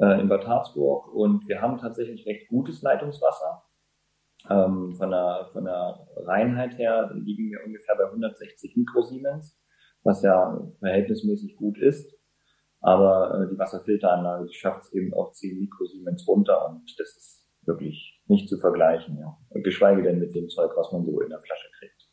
äh, 0.00 0.20
in 0.20 0.28
Bad 0.28 0.46
Harzburg 0.46 1.12
und 1.12 1.48
wir 1.48 1.60
haben 1.60 1.78
tatsächlich 1.78 2.26
recht 2.26 2.48
gutes 2.48 2.82
Leitungswasser. 2.82 3.64
Ähm, 4.48 4.94
von, 4.96 5.10
der, 5.10 5.48
von 5.52 5.64
der 5.64 6.06
Reinheit 6.16 6.78
her 6.78 7.10
liegen 7.12 7.50
wir 7.50 7.58
ungefähr 7.66 7.96
bei 7.96 8.06
160 8.06 8.76
Mikrosiemens, 8.76 9.58
was 10.04 10.22
ja 10.22 10.58
verhältnismäßig 10.78 11.56
gut 11.56 11.76
ist. 11.78 12.14
Aber 12.80 13.34
äh, 13.34 13.52
die 13.52 13.58
Wasserfilteranlage, 13.58 14.52
schafft 14.52 14.84
es 14.84 14.92
eben 14.92 15.12
auch 15.14 15.32
10 15.32 15.58
Mikrosiemens 15.58 16.26
runter 16.28 16.68
und 16.68 16.94
das 16.98 17.16
ist 17.16 17.44
wirklich 17.66 18.22
nicht 18.26 18.48
zu 18.48 18.58
vergleichen. 18.58 19.18
Ja. 19.18 19.36
Geschweige 19.62 20.02
denn 20.02 20.20
mit 20.20 20.34
dem 20.34 20.48
Zeug, 20.48 20.70
was 20.76 20.92
man 20.92 21.04
so 21.04 21.20
in 21.20 21.30
der 21.30 21.40
Flasche 21.40 21.68
kriegt. 21.78 22.08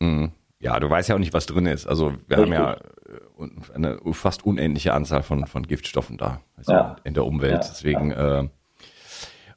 Mhm. 0.00 0.32
Ja, 0.60 0.80
du 0.80 0.90
weißt 0.90 1.08
ja 1.08 1.14
auch 1.14 1.20
nicht, 1.20 1.32
was 1.32 1.46
drin 1.46 1.66
ist. 1.66 1.86
Also 1.86 2.14
wir 2.26 2.38
Richtig. 2.38 2.58
haben 2.58 2.64
ja 2.64 2.72
äh, 2.74 3.74
eine 3.74 3.98
fast 4.12 4.44
unendliche 4.44 4.92
Anzahl 4.92 5.22
von, 5.22 5.46
von 5.46 5.62
Giftstoffen 5.66 6.18
da 6.18 6.40
also 6.56 6.72
ja. 6.72 6.96
in 7.04 7.14
der 7.14 7.24
Umwelt. 7.24 7.64
Ja. 7.64 7.68
Deswegen 7.70 8.10
ja. 8.10 8.40
Äh, 8.40 8.48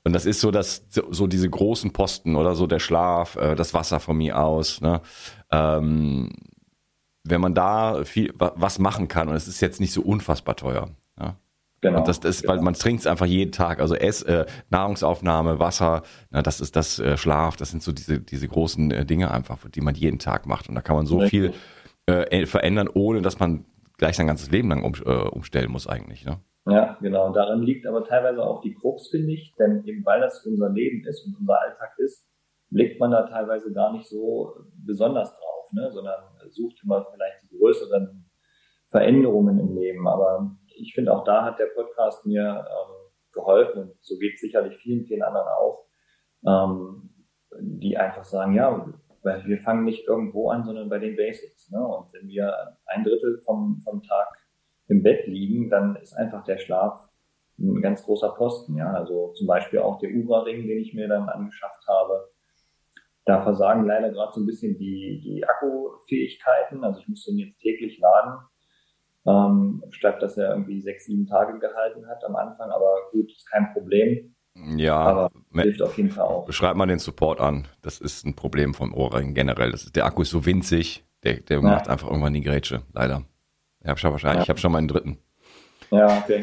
und 0.04 0.14
das 0.14 0.26
ist 0.26 0.42
so, 0.42 0.50
dass 0.50 0.88
so 0.90 1.28
diese 1.28 1.50
großen 1.50 1.94
Posten 1.94 2.36
oder 2.36 2.56
so 2.56 2.66
der 2.66 2.80
Schlaf, 2.80 3.36
äh, 3.36 3.56
das 3.56 3.74
Wasser 3.74 4.00
von 4.00 4.18
mir 4.18 4.40
aus. 4.40 4.82
Ne? 4.82 5.02
Ähm, 5.52 6.32
wenn 7.24 7.42
man 7.42 7.54
da 7.54 8.04
viel 8.04 8.34
was 8.36 8.80
machen 8.80 9.08
kann 9.08 9.30
und 9.30 9.36
es 9.36 9.48
ist 9.48 9.62
jetzt 9.62 9.80
nicht 9.80 9.94
so 9.94 10.02
unfassbar 10.02 10.56
teuer. 10.56 10.90
Ja? 11.20 11.36
Genau. 11.82 12.00
Und 12.00 12.08
das, 12.08 12.20
das 12.20 12.42
genau. 12.42 12.54
weil 12.54 12.62
man 12.62 12.76
trinkt 12.76 13.02
es 13.02 13.08
einfach 13.08 13.26
jeden 13.26 13.52
Tag. 13.52 13.80
Also 13.80 13.96
Ess, 13.96 14.22
äh, 14.22 14.46
Nahrungsaufnahme, 14.70 15.60
Wasser, 15.60 16.04
na, 16.30 16.44
das 16.44 16.62
ist 16.62 16.76
das 16.76 17.00
äh, 17.00 17.18
Schlaf, 17.18 17.58
das 17.58 17.72
sind 17.72 17.82
so 17.82 17.92
diese, 17.92 18.20
diese 18.20 18.48
großen 18.48 18.92
äh, 18.92 19.06
Dinge 19.06 19.32
einfach, 19.32 19.58
die 19.70 19.82
man 19.82 19.96
jeden 19.96 20.20
Tag 20.20 20.46
macht. 20.46 20.70
Und 20.70 20.76
da 20.76 20.82
kann 20.82 20.96
man 20.96 21.08
so 21.08 21.18
Richtig. 21.18 21.54
viel 21.54 21.54
äh, 22.06 22.46
verändern, 22.46 22.88
ohne 22.94 23.22
dass 23.22 23.40
man 23.40 23.66
gleich 23.98 24.16
sein 24.16 24.28
ganzes 24.28 24.52
Leben 24.52 24.70
lang 24.70 24.84
um, 24.84 24.94
äh, 25.06 25.28
umstellen 25.30 25.72
muss 25.72 25.88
eigentlich. 25.88 26.24
Ne? 26.24 26.40
Ja, 26.68 26.98
genau. 27.02 27.34
Daran 27.34 27.64
liegt 27.64 27.88
aber 27.88 28.04
teilweise 28.04 28.44
auch 28.44 28.62
die 28.62 28.76
Krux, 28.76 29.08
finde 29.10 29.34
ich, 29.34 29.54
denn 29.58 29.84
eben 29.86 30.06
weil 30.06 30.22
das 30.22 30.46
unser 30.46 30.70
Leben 30.70 31.04
ist 31.08 31.26
und 31.26 31.36
unser 31.40 31.60
Alltag 31.60 31.94
ist, 31.98 32.28
blickt 32.70 33.00
man 33.00 33.12
da 33.12 33.28
teilweise 33.28 33.74
gar 33.74 33.92
nicht 33.92 34.08
so 34.08 34.54
besonders 34.86 35.32
drauf, 35.32 35.74
ne? 35.74 35.92
sondern 35.92 36.22
sucht 36.52 36.78
immer 36.84 37.06
vielleicht 37.12 37.44
die 37.44 37.58
größeren 37.58 38.30
Veränderungen 38.88 39.60
im 39.60 39.76
Leben. 39.76 40.08
Aber 40.08 40.56
ich 40.76 40.94
finde, 40.94 41.14
auch 41.14 41.24
da 41.24 41.44
hat 41.44 41.60
der 41.60 41.68
Podcast 41.68 42.26
mir 42.26 42.66
ähm, 42.68 43.12
geholfen 43.32 43.84
und 43.84 43.94
so 44.02 44.18
geht 44.18 44.36
es 44.36 44.42
sicherlich 44.42 44.78
vielen, 44.78 45.06
vielen 45.06 45.24
anderen 45.24 45.48
auch, 45.48 45.86
ähm, 46.46 47.10
die 47.60 47.98
einfach 47.98 48.24
sagen, 48.24 48.54
ja, 48.54 48.86
wir 49.24 49.58
fangen 49.60 49.86
nicht 49.86 50.08
irgendwo 50.08 50.50
an, 50.50 50.64
sondern 50.64 50.90
bei 50.90 51.00
den 51.00 51.16
Basics. 51.16 51.70
Ne? 51.70 51.86
Und 51.86 52.12
wenn 52.14 52.28
wir 52.28 52.78
ein 52.86 53.04
Drittel 53.04 53.38
vom, 53.40 53.82
vom 53.84 54.02
Tag 54.02 54.28
im 54.88 55.04
Bett 55.04 55.28
liegen, 55.28 55.70
dann 55.70 55.96
ist 55.98 56.14
einfach 56.14 56.44
der 56.44 56.58
Schlaf 56.58 57.10
ein 57.60 57.82
ganz 57.82 58.04
großer 58.04 58.30
Posten. 58.30 58.78
Ja, 58.78 58.92
also 58.94 59.34
zum 59.34 59.48
Beispiel 59.48 59.80
auch 59.80 60.00
der 60.00 60.10
Ura-Ring, 60.12 60.68
den 60.68 60.80
ich 60.80 60.94
mir 60.94 61.08
dann 61.08 61.30
angeschafft 61.30 61.88
habe. 61.88 62.30
Da 63.26 63.42
versagen 63.42 63.86
leider 63.86 64.10
gerade 64.10 64.34
so 64.34 64.42
ein 64.42 64.48
bisschen 64.48 64.78
die, 64.80 65.22
die 65.24 65.46
Akkufähigkeiten. 65.48 66.84
Also 66.84 67.02
ich 67.02 67.08
muss 67.08 67.24
den 67.26 67.38
jetzt 67.38 67.60
täglich 67.60 68.00
laden, 68.00 68.40
ähm, 69.26 69.84
statt 69.92 70.22
dass 70.22 70.38
er 70.38 70.52
irgendwie 70.52 70.82
sechs, 70.82 71.06
sieben 71.06 71.28
Tage 71.28 71.60
gehalten 71.60 72.08
hat 72.08 72.24
am 72.26 72.36
Anfang. 72.36 72.70
Aber 72.70 72.96
gut, 73.12 73.32
ist 73.32 73.50
kein 73.50 73.72
Problem. 73.74 74.36
Ja, 74.76 74.96
aber 74.96 75.32
hilft 75.54 75.82
auf 75.82 75.96
jeden 75.98 76.10
Fall 76.10 76.26
auch. 76.26 76.52
Schreibt 76.52 76.76
mal 76.76 76.86
den 76.86 77.00
Support 77.00 77.40
an. 77.40 77.68
Das 77.82 78.00
ist 78.00 78.26
ein 78.26 78.36
Problem 78.36 78.74
vom 78.74 78.94
Ohrring 78.94 79.34
generell. 79.34 79.74
Ist, 79.74 79.96
der 79.96 80.06
Akku 80.06 80.24
ist 80.24 80.32
so 80.32 80.46
winzig, 80.46 81.06
der, 81.24 81.40
der 81.40 81.58
ja. 81.58 81.64
macht 81.64 81.88
einfach 81.88 82.08
irgendwann 82.08 82.34
die 82.34 82.42
Grätsche, 82.42 82.82
leider. 82.94 83.24
Ich 83.82 83.88
habe 83.88 84.00
schon 84.00 84.12
wahrscheinlich, 84.12 84.40
ja. 84.40 84.44
ich 84.44 84.50
habe 84.50 84.60
schon 84.60 84.72
meinen 84.72 84.88
dritten. 84.88 85.18
Ja, 85.90 86.20
okay. 86.20 86.42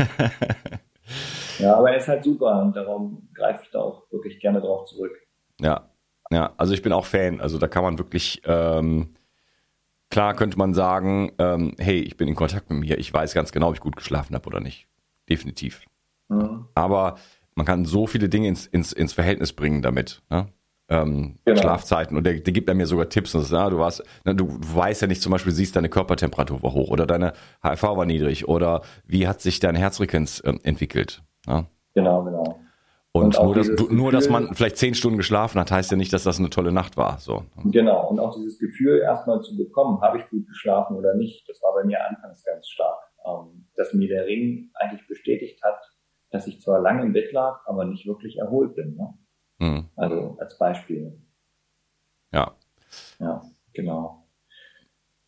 ja, 1.59 1.77
aber 1.77 1.91
er 1.91 1.99
ist 1.99 2.09
halt 2.09 2.25
super 2.25 2.63
und 2.63 2.75
darum 2.75 3.29
greife 3.35 3.63
ich 3.65 3.71
da 3.71 3.81
auch 3.81 4.11
wirklich 4.11 4.41
gerne 4.41 4.61
drauf 4.61 4.87
zurück. 4.87 5.13
Ja, 5.61 5.89
ja, 6.31 6.53
also 6.57 6.75
ich 6.75 6.83
bin 6.83 6.93
auch 6.93 7.05
Fan. 7.05 7.41
Also 7.41 7.59
da 7.59 7.69
kann 7.69 7.83
man 7.83 7.99
wirklich, 7.99 8.43
ähm, 8.45 9.15
klar 10.11 10.35
könnte 10.35 10.59
man 10.59 10.75
sagen, 10.75 11.33
ähm, 11.39 11.75
hey, 11.79 12.01
ich 12.01 12.17
bin 12.17 12.29
in 12.29 12.35
Kontakt 12.35 12.71
mit 12.71 12.81
mir, 12.81 12.99
ich 12.99 13.13
weiß 13.13 13.35
ganz 13.35 13.53
genau, 13.53 13.69
ob 13.69 13.75
ich 13.75 13.81
gut 13.81 13.97
geschlafen 13.97 14.35
habe 14.35 14.47
oder 14.47 14.61
nicht. 14.61 14.87
Definitiv. 15.29 15.85
Mhm. 16.29 16.67
Aber 16.75 17.17
man 17.55 17.67
kann 17.67 17.85
so 17.85 18.07
viele 18.07 18.29
Dinge 18.29 18.49
ins, 18.49 18.67
ins, 18.67 18.93
ins 18.93 19.13
Verhältnis 19.13 19.53
bringen 19.53 19.83
damit. 19.83 20.23
Ne? 20.31 20.49
ähm, 20.89 21.39
genau. 21.45 21.61
Schlafzeiten 21.61 22.17
und 22.17 22.25
der, 22.25 22.41
der 22.41 22.53
gibt 22.53 22.73
mir 22.73 22.87
sogar 22.87 23.09
Tipps. 23.09 23.35
Und 23.35 23.43
sagt, 23.43 23.73
du, 23.73 23.79
warst, 23.79 24.03
ne, 24.25 24.35
du 24.35 24.49
weißt 24.49 25.03
ja 25.03 25.09
nicht 25.09 25.23
zum 25.23 25.33
Beispiel, 25.33 25.53
siehst 25.53 25.77
deine 25.77 25.89
Körpertemperatur 25.89 26.63
war 26.63 26.73
hoch 26.73 26.91
oder 26.91 27.07
deine 27.07 27.33
HRV 27.63 27.83
war 27.83 28.07
niedrig 28.07 28.49
oder 28.49 28.83
wie 29.07 29.29
hat 29.29 29.41
sich 29.41 29.61
deine 29.61 29.79
Herzfrequenz 29.79 30.43
ähm, 30.45 30.61
entwickelt. 30.63 31.23
Ja? 31.47 31.67
Genau, 31.95 32.25
genau. 32.25 32.38
Und, 33.19 33.39
und 33.39 33.45
nur, 33.45 33.55
dass, 33.55 33.75
du, 33.75 33.93
nur, 33.93 34.13
dass 34.13 34.29
man 34.29 34.55
vielleicht 34.55 34.77
zehn 34.77 34.95
Stunden 34.95 35.19
geschlafen 35.19 35.61
hat, 35.61 35.71
heißt 35.71 35.91
ja 35.91 35.97
nicht, 35.97 36.13
dass 36.13 36.25
das 36.25 36.39
eine 36.39 36.51
tolle 36.51 36.73
Nacht 36.73 36.97
war. 36.97 37.19
So. 37.19 37.45
Genau, 37.65 38.09
und 38.09 38.19
auch 38.19 38.35
dieses 38.35 38.59
Gefühl 38.59 39.01
erstmal 39.01 39.41
zu 39.43 39.57
bekommen, 39.57 40.01
habe 40.01 40.19
ich 40.19 40.29
gut 40.29 40.47
geschlafen 40.47 40.97
oder 40.97 41.15
nicht, 41.15 41.49
das 41.49 41.63
war 41.63 41.75
bei 41.75 41.85
mir 41.85 42.05
anfangs 42.07 42.45
ganz 42.45 42.69
stark. 42.69 42.99
Ähm, 43.27 43.67
dass 43.77 43.93
mir 43.95 44.09
der 44.09 44.27
Ring 44.27 44.71
eigentlich 44.75 45.07
bestätigt 45.07 45.63
hat, 45.63 45.81
dass 46.31 46.47
ich 46.47 46.61
zwar 46.61 46.81
lange 46.81 47.03
im 47.03 47.13
Bett 47.13 47.33
lag, 47.33 47.61
aber 47.67 47.85
nicht 47.85 48.07
wirklich 48.07 48.39
erholt 48.39 48.75
bin. 48.75 48.97
Ne? 48.97 49.15
Mhm. 49.59 49.89
Also 49.97 50.37
als 50.39 50.59
Beispiel. 50.59 51.21
Ja. 52.33 52.55
Ja, 53.19 53.43
genau. 53.73 54.18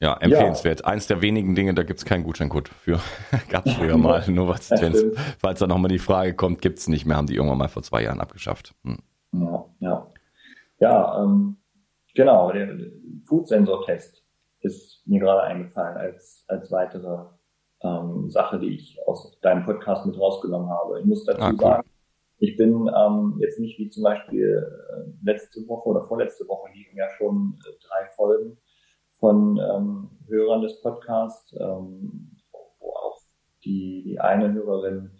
Ja, 0.00 0.16
empfehlenswert. 0.16 0.80
Ja. 0.80 0.86
Eins 0.86 1.06
der 1.06 1.20
wenigen 1.20 1.54
Dinge, 1.54 1.74
da 1.74 1.82
gibt 1.82 1.98
es 1.98 2.06
keinen 2.06 2.24
Gutscheincode 2.24 2.68
für. 2.68 3.00
Gab 3.50 3.66
es 3.66 3.74
früher 3.74 3.98
mal, 3.98 4.24
nur 4.30 4.48
was, 4.48 4.70
falls 5.38 5.58
da 5.58 5.66
nochmal 5.66 5.90
die 5.90 5.98
Frage 5.98 6.34
kommt, 6.34 6.62
gibt 6.62 6.78
es 6.78 6.88
nicht 6.88 7.04
mehr, 7.04 7.18
haben 7.18 7.26
die 7.26 7.34
irgendwann 7.34 7.58
mal 7.58 7.68
vor 7.68 7.82
zwei 7.82 8.02
Jahren 8.02 8.20
abgeschafft. 8.20 8.74
Hm. 8.84 8.98
Ja, 9.32 9.66
ja. 9.80 10.12
Ja, 10.78 11.22
ähm, 11.22 11.58
genau, 12.14 12.50
der 12.50 12.78
Food-Sensor-Test 13.26 14.24
ist 14.60 15.02
mir 15.06 15.20
gerade 15.20 15.42
eingefallen 15.42 15.98
als, 15.98 16.44
als 16.48 16.72
weitere 16.72 17.26
ähm, 17.82 18.30
Sache, 18.30 18.58
die 18.58 18.74
ich 18.74 18.98
aus 19.06 19.38
deinem 19.42 19.64
Podcast 19.66 20.06
mit 20.06 20.18
rausgenommen 20.18 20.70
habe. 20.70 21.00
Ich 21.00 21.06
muss 21.06 21.24
dazu 21.26 21.42
ah, 21.42 21.50
cool. 21.50 21.58
sagen, 21.58 21.90
ich 22.38 22.56
bin 22.56 22.90
ähm, 22.96 23.36
jetzt 23.40 23.60
nicht 23.60 23.78
wie 23.78 23.90
zum 23.90 24.02
Beispiel 24.02 24.66
äh, 24.90 25.10
letzte 25.22 25.60
Woche 25.68 25.90
oder 25.90 26.00
vorletzte 26.02 26.48
Woche 26.48 26.70
liefen 26.72 26.96
ja 26.96 27.06
schon 27.18 27.58
äh, 27.66 27.72
drei 27.86 28.06
Folgen 28.16 28.56
von 29.20 29.58
ähm, 29.58 30.10
Hörern 30.26 30.62
des 30.62 30.80
Podcasts, 30.80 31.54
ähm, 31.60 32.36
wo 32.80 32.88
auch 32.88 33.20
die, 33.64 34.02
die 34.04 34.20
eine 34.20 34.52
Hörerin, 34.52 35.10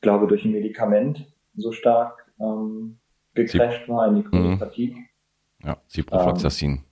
glaube 0.00 0.26
durch 0.26 0.44
ein 0.44 0.52
Medikament 0.52 1.26
so 1.54 1.72
stark 1.72 2.32
ähm, 2.40 2.98
gecrashed 3.34 3.88
war 3.88 4.08
in 4.08 4.16
die 4.16 4.36
mhm. 4.36 4.58
Fatigue. 4.58 4.96
Ja, 5.62 5.76
Ciprofloxacin. 5.88 6.70
Ähm, 6.70 6.84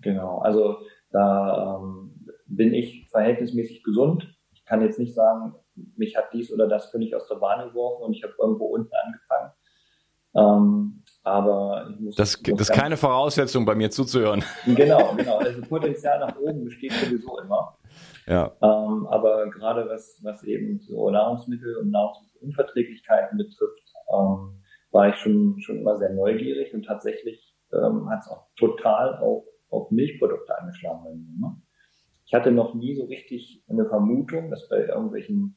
genau, 0.00 0.38
also 0.38 0.78
da 1.10 1.78
ähm, 1.80 2.26
bin 2.46 2.74
ich 2.74 3.08
verhältnismäßig 3.10 3.82
gesund. 3.82 4.36
Ich 4.52 4.64
kann 4.64 4.82
jetzt 4.82 4.98
nicht 4.98 5.14
sagen, 5.14 5.54
mich 5.96 6.16
hat 6.16 6.32
dies 6.32 6.52
oder 6.52 6.68
das 6.68 6.90
völlig 6.90 7.14
aus 7.14 7.26
der 7.28 7.36
Bahn 7.36 7.68
geworfen 7.68 8.02
und 8.02 8.12
ich 8.12 8.22
habe 8.22 8.34
irgendwo 8.38 8.66
unten 8.66 8.92
angefangen. 9.04 9.52
Ähm, 10.34 10.97
aber 11.30 11.88
ich 11.90 12.00
muss. 12.00 12.16
Das, 12.16 12.40
das 12.42 12.60
ist 12.60 12.72
keine 12.72 12.96
Voraussetzung, 12.96 13.64
bei 13.64 13.74
mir 13.74 13.90
zuzuhören. 13.90 14.42
Genau, 14.66 15.14
genau. 15.16 15.38
Also 15.38 15.62
Potenzial 15.62 16.18
nach 16.20 16.36
oben 16.38 16.64
besteht 16.64 16.92
sowieso 16.92 17.38
immer. 17.38 17.76
Ja. 18.26 18.52
Ähm, 18.62 19.06
aber 19.06 19.48
gerade 19.50 19.88
was, 19.88 20.20
was 20.22 20.42
eben 20.44 20.80
so 20.80 21.10
Nahrungsmittel 21.10 21.76
und 21.76 21.90
Nahrungsmittelunverträglichkeiten 21.90 23.38
betrifft, 23.38 23.92
ähm, 24.12 24.62
war 24.90 25.08
ich 25.08 25.16
schon, 25.16 25.58
schon 25.60 25.78
immer 25.78 25.96
sehr 25.96 26.12
neugierig 26.12 26.74
und 26.74 26.84
tatsächlich 26.84 27.54
ähm, 27.72 28.08
hat 28.10 28.20
es 28.20 28.28
auch 28.28 28.46
total 28.56 29.18
auf, 29.18 29.44
auf 29.70 29.90
Milchprodukte 29.90 30.58
angeschlagen. 30.58 31.38
Ne? 31.40 31.56
Ich 32.26 32.34
hatte 32.34 32.50
noch 32.50 32.74
nie 32.74 32.94
so 32.94 33.04
richtig 33.04 33.64
eine 33.68 33.86
Vermutung, 33.86 34.50
dass 34.50 34.68
bei 34.68 34.84
irgendwelchen 34.84 35.56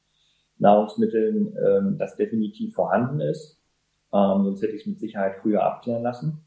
Nahrungsmitteln 0.57 1.55
ähm, 1.67 1.97
das 1.97 2.15
definitiv 2.15 2.73
vorhanden 2.73 3.19
ist. 3.19 3.60
Ähm, 4.13 4.43
sonst 4.43 4.61
hätte 4.61 4.73
ich 4.73 4.81
es 4.81 4.87
mit 4.87 4.99
Sicherheit 4.99 5.37
früher 5.37 5.63
abklären 5.63 6.03
lassen. 6.03 6.45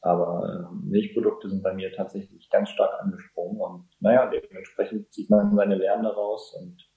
Aber 0.00 0.68
ähm, 0.70 0.88
Milchprodukte 0.88 1.48
sind 1.48 1.62
bei 1.62 1.74
mir 1.74 1.92
tatsächlich 1.92 2.48
ganz 2.50 2.70
stark 2.70 3.02
angesprungen 3.02 3.60
und 3.60 3.88
naja, 4.00 4.30
dementsprechend 4.30 5.12
zieht 5.12 5.28
man 5.28 5.56
seine 5.56 5.74
Lernen 5.74 6.04
daraus 6.04 6.54
und 6.54 6.88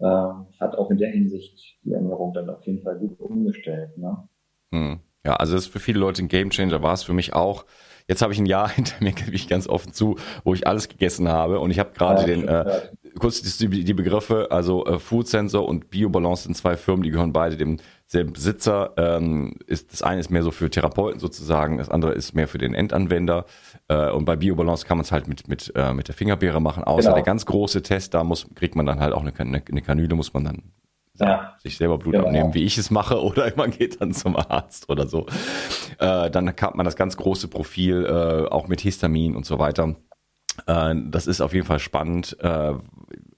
ähm, 0.00 0.46
hat 0.60 0.76
auch 0.76 0.90
in 0.90 0.98
der 0.98 1.10
Hinsicht 1.10 1.78
die 1.82 1.92
Ernährung 1.92 2.34
dann 2.34 2.50
auf 2.50 2.62
jeden 2.66 2.82
Fall 2.82 2.98
gut 2.98 3.18
umgestellt. 3.20 3.96
Ne? 3.96 4.28
Hm. 4.72 5.00
Ja, 5.24 5.36
also 5.36 5.54
das 5.54 5.64
ist 5.64 5.72
für 5.72 5.80
viele 5.80 5.98
Leute 5.98 6.22
ein 6.22 6.28
Gamechanger, 6.28 6.82
war 6.82 6.92
es 6.92 7.02
für 7.02 7.14
mich 7.14 7.32
auch. 7.32 7.64
Jetzt 8.06 8.20
habe 8.20 8.34
ich 8.34 8.38
ein 8.38 8.46
Jahr 8.46 8.68
hinter 8.74 9.02
mir, 9.02 9.12
gebe 9.12 9.34
ich 9.34 9.48
ganz 9.48 9.66
offen 9.66 9.92
zu, 9.94 10.16
wo 10.44 10.52
ich 10.52 10.66
alles 10.66 10.88
gegessen 10.88 11.28
habe 11.28 11.60
und 11.60 11.70
ich 11.70 11.78
habe 11.78 11.92
gerade 11.92 12.20
ja, 12.22 12.26
den, 12.26 12.48
äh, 12.48 12.90
kurz 13.18 13.40
die, 13.58 13.84
die 13.84 13.94
Begriffe, 13.94 14.48
also 14.50 14.84
äh, 14.86 14.98
Food 14.98 15.28
Sensor 15.28 15.66
und 15.68 15.90
Biobalance 15.90 16.44
sind 16.44 16.56
zwei 16.56 16.76
Firmen, 16.76 17.02
die 17.02 17.10
gehören 17.10 17.32
beide 17.32 17.56
dem 17.56 17.78
selben 18.06 18.32
Besitzer. 18.32 18.92
Ähm, 18.96 19.54
ist, 19.66 19.92
das 19.92 20.02
eine 20.02 20.20
ist 20.20 20.30
mehr 20.30 20.42
so 20.42 20.50
für 20.50 20.70
Therapeuten 20.70 21.20
sozusagen, 21.20 21.78
das 21.78 21.88
andere 21.88 22.12
ist 22.12 22.34
mehr 22.34 22.48
für 22.48 22.58
den 22.58 22.74
Endanwender. 22.74 23.46
Äh, 23.88 24.10
und 24.10 24.24
bei 24.24 24.36
Biobalance 24.36 24.86
kann 24.86 24.98
man 24.98 25.04
es 25.04 25.12
halt 25.12 25.28
mit, 25.28 25.48
mit, 25.48 25.72
äh, 25.74 25.92
mit 25.92 26.08
der 26.08 26.14
Fingerbeere 26.14 26.60
machen, 26.60 26.84
außer 26.84 27.02
genau. 27.02 27.14
der 27.14 27.24
ganz 27.24 27.46
große 27.46 27.82
Test, 27.82 28.14
da 28.14 28.24
muss, 28.24 28.46
kriegt 28.54 28.76
man 28.76 28.86
dann 28.86 29.00
halt 29.00 29.12
auch 29.12 29.22
eine, 29.22 29.32
eine, 29.38 29.62
eine 29.66 29.82
Kanüle, 29.82 30.14
muss 30.14 30.32
man 30.32 30.44
dann 30.44 30.62
ja. 31.18 31.54
sich 31.62 31.76
selber 31.76 31.98
Blut 31.98 32.14
genau. 32.14 32.26
abnehmen, 32.26 32.54
wie 32.54 32.64
ich 32.64 32.78
es 32.78 32.90
mache, 32.90 33.22
oder 33.22 33.52
man 33.56 33.70
geht 33.70 34.00
dann 34.00 34.12
zum 34.12 34.36
Arzt 34.36 34.88
oder 34.88 35.06
so. 35.06 35.26
Äh, 35.98 36.30
dann 36.30 36.48
hat 36.48 36.74
man 36.74 36.84
das 36.84 36.96
ganz 36.96 37.16
große 37.16 37.48
Profil, 37.48 38.04
äh, 38.04 38.50
auch 38.50 38.68
mit 38.68 38.80
Histamin 38.80 39.36
und 39.36 39.46
so 39.46 39.58
weiter. 39.58 39.96
Äh, 40.66 40.94
das 41.06 41.26
ist 41.26 41.40
auf 41.40 41.54
jeden 41.54 41.66
Fall 41.66 41.78
spannend. 41.78 42.36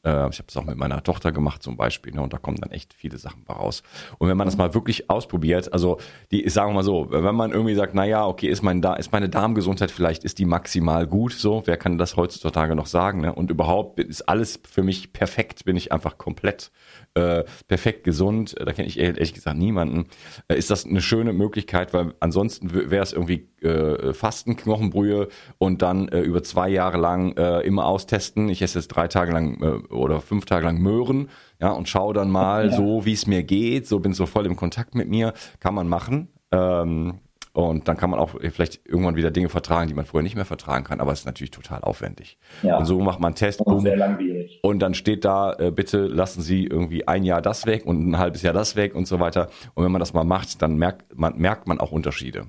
Äh, 0.07 0.29
ich 0.31 0.39
habe 0.39 0.47
es 0.49 0.57
auch 0.57 0.65
mit 0.65 0.77
meiner 0.77 1.03
Tochter 1.03 1.33
gemacht 1.33 1.63
zum 1.63 1.77
Beispiel, 1.77 2.15
ne, 2.15 2.23
und 2.23 2.33
da 2.33 2.39
kommen 2.39 2.59
dann 2.59 2.71
echt 2.71 2.95
viele 2.95 3.19
Sachen 3.19 3.43
raus. 3.49 3.83
Und 4.19 4.29
wenn 4.29 4.37
man 4.37 4.47
das 4.47 4.57
mal 4.57 4.73
wirklich 4.73 5.11
ausprobiert, 5.11 5.73
also 5.73 5.99
die, 6.31 6.49
sagen 6.49 6.71
wir 6.71 6.75
mal 6.75 6.83
so, 6.85 7.09
wenn 7.11 7.35
man 7.35 7.51
irgendwie 7.51 7.75
sagt, 7.75 7.95
na 7.95 8.05
ja, 8.05 8.25
okay, 8.27 8.47
ist 8.49 8.63
mein 8.63 8.81
da 8.81 8.95
ist 8.95 9.13
meine 9.13 9.29
Darmgesundheit 9.29 9.91
vielleicht 9.91 10.25
ist 10.25 10.39
die 10.39 10.45
maximal 10.45 11.07
gut, 11.07 11.33
so, 11.33 11.63
wer 11.67 11.77
kann 11.77 11.99
das 11.99 12.17
heutzutage 12.17 12.77
noch 12.77 12.87
sagen? 12.87 13.23
Ne? 13.23 13.35
Und 13.35 13.51
überhaupt 13.51 13.99
ist 13.99 14.23
alles 14.23 14.61
für 14.69 14.83
mich 14.83 15.13
perfekt, 15.13 15.65
bin 15.65 15.77
ich 15.77 15.91
einfach 15.93 16.19
komplett 16.19 16.71
äh, 17.17 17.45
perfekt 17.67 18.05
gesund, 18.05 18.55
da 18.59 18.73
kenne 18.73 18.89
ich 18.89 18.99
ehrlich 18.99 19.33
gesagt 19.33 19.57
niemanden, 19.57 20.07
äh, 20.49 20.57
ist 20.57 20.71
das 20.71 20.85
eine 20.85 21.01
schöne 21.01 21.33
Möglichkeit, 21.33 21.95
weil 21.95 22.15
ansonsten 22.21 22.73
wäre 22.73 23.03
es 23.03 23.13
irgendwie 23.13 23.49
äh, 23.63 24.13
Fasten, 24.13 24.57
Knochenbrühe 24.57 25.29
und 25.59 25.83
dann 25.83 26.09
äh, 26.09 26.21
über 26.21 26.43
zwei 26.43 26.69
Jahre 26.69 26.99
lang 26.99 27.37
äh, 27.37 27.61
immer 27.61 27.87
austesten. 27.87 28.49
Ich 28.49 28.61
esse 28.63 28.79
jetzt 28.79 28.89
drei 28.89 29.09
Tage 29.09 29.33
lang 29.33 29.63
äh, 29.63 29.93
oder 29.93 30.21
fünf 30.21 30.45
Tage 30.45 30.67
lang 30.67 30.79
Möhren, 30.79 31.31
ja, 31.61 31.71
und 31.71 31.89
schaue 31.89 32.13
dann 32.13 32.31
mal 32.31 32.67
ja. 32.67 32.77
so, 32.77 33.07
wie 33.07 33.15
es 33.15 33.27
mir 33.27 33.43
geht, 33.43 33.87
so 33.87 33.99
bin 33.99 34.13
so 34.13 34.27
voll 34.27 34.45
im 34.45 34.57
Kontakt 34.57 34.95
mit 34.95 35.09
mir, 35.09 35.33
kann 35.59 35.75
man 35.75 35.89
machen. 35.89 36.29
Ähm, 36.53 37.21
und 37.57 37.89
dann 37.89 37.97
kann 37.97 38.11
man 38.11 38.21
auch 38.21 38.35
vielleicht 38.51 38.87
irgendwann 38.87 39.17
wieder 39.17 39.31
Dinge 39.31 39.49
vertragen, 39.49 39.89
die 39.89 39.95
man 39.95 40.05
vorher 40.05 40.23
nicht 40.23 40.37
mehr 40.37 40.45
vertragen 40.45 40.85
kann, 40.85 41.01
aber 41.01 41.13
es 41.13 41.21
ist 41.21 41.25
natürlich 41.25 41.53
total 41.53 41.81
aufwendig. 41.81 42.37
Ja. 42.63 42.77
Und 42.77 42.85
so 42.85 43.01
macht 43.01 43.19
man 43.19 43.29
einen 43.29 43.37
Test. 43.37 43.63
Und 43.63 43.81
sehr 43.81 43.97
langwierig. 43.97 44.61
Und 44.63 44.81
dann 44.81 44.93
steht 44.93 45.25
da, 45.25 45.55
äh, 45.55 45.71
bitte 45.71 46.07
lassen 46.07 46.43
Sie 46.43 46.67
irgendwie 46.67 47.09
ein 47.09 47.23
Jahr 47.23 47.41
das 47.41 47.65
weg 47.65 47.87
und 47.87 48.11
ein 48.11 48.19
halbes 48.19 48.43
Jahr 48.43 48.53
das 48.53 48.77
weg 48.77 48.95
und 48.95 49.07
so 49.07 49.21
weiter. 49.21 49.49
Und 49.75 49.85
wenn 49.85 49.91
man 49.91 50.01
das 50.01 50.13
mal 50.13 50.23
macht, 50.23 50.61
dann 50.61 50.77
merkt 50.77 51.17
man, 51.17 51.39
merkt 51.39 51.67
man 51.67 51.81
auch 51.81 51.93
Unterschiede. 51.93 52.45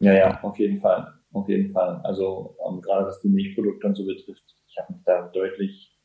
Ja, 0.00 0.12
ja, 0.12 0.42
auf 0.42 0.58
jeden 0.58 0.80
Fall. 0.80 1.10
Auf 1.32 1.48
jeden 1.48 1.72
Fall. 1.72 2.02
Also 2.04 2.54
ähm, 2.68 2.82
gerade 2.82 3.06
was 3.06 3.22
die 3.22 3.30
Milchprodukte 3.30 3.86
und 3.86 3.94
so 3.94 4.04
betrifft, 4.04 4.44
ich 4.68 4.76
habe 4.78 4.92
mich 4.92 5.02
da 5.06 5.30
deutlich, 5.32 5.98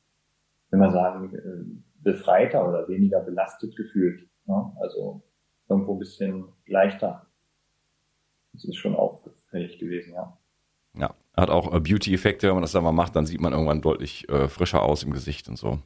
wenn 0.70 0.80
man 0.80 0.94
sagen, 0.94 1.34
äh, 1.36 1.82
befreiter 2.01 2.66
oder 2.66 2.88
weniger 2.88 3.20
belastet 3.20 3.75
gefühlt. 3.75 4.22
Ne? 4.46 4.72
Also 4.80 5.22
irgendwo 5.68 5.96
ein 5.96 6.00
bisschen 6.00 6.46
leichter 6.66 7.26
das 8.57 8.65
ist 8.65 8.77
schon 8.77 8.95
auffällig 8.95 9.77
gewesen, 9.79 10.13
ja. 10.13 10.37
Ja, 10.99 11.13
hat 11.35 11.49
auch 11.49 11.73
äh, 11.73 11.79
Beauty-Effekte, 11.79 12.47
wenn 12.47 12.55
man 12.55 12.63
das 12.63 12.71
dann 12.71 12.83
mal 12.83 12.91
macht, 12.91 13.15
dann 13.15 13.27
sieht 13.27 13.39
man 13.39 13.53
irgendwann 13.53 13.81
deutlich 13.81 14.27
äh, 14.29 14.47
frischer 14.47 14.81
aus 14.81 15.03
im 15.03 15.13
Gesicht 15.13 15.47
und 15.47 15.57
so. 15.57 15.79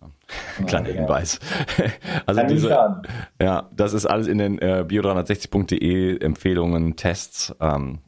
Ja. 0.00 0.08
Kleiner 0.66 0.90
ja, 0.90 0.94
Hinweis. 0.94 1.40
also 2.26 2.40
Kann 2.40 2.48
diese, 2.48 3.02
ja, 3.40 3.68
das 3.74 3.92
ist 3.92 4.06
alles 4.06 4.28
in 4.28 4.38
den 4.38 4.58
äh, 4.60 4.84
bio360.de 4.86 6.20
Empfehlungen, 6.20 6.94
Tests. 6.94 7.54
Ähm, 7.60 7.98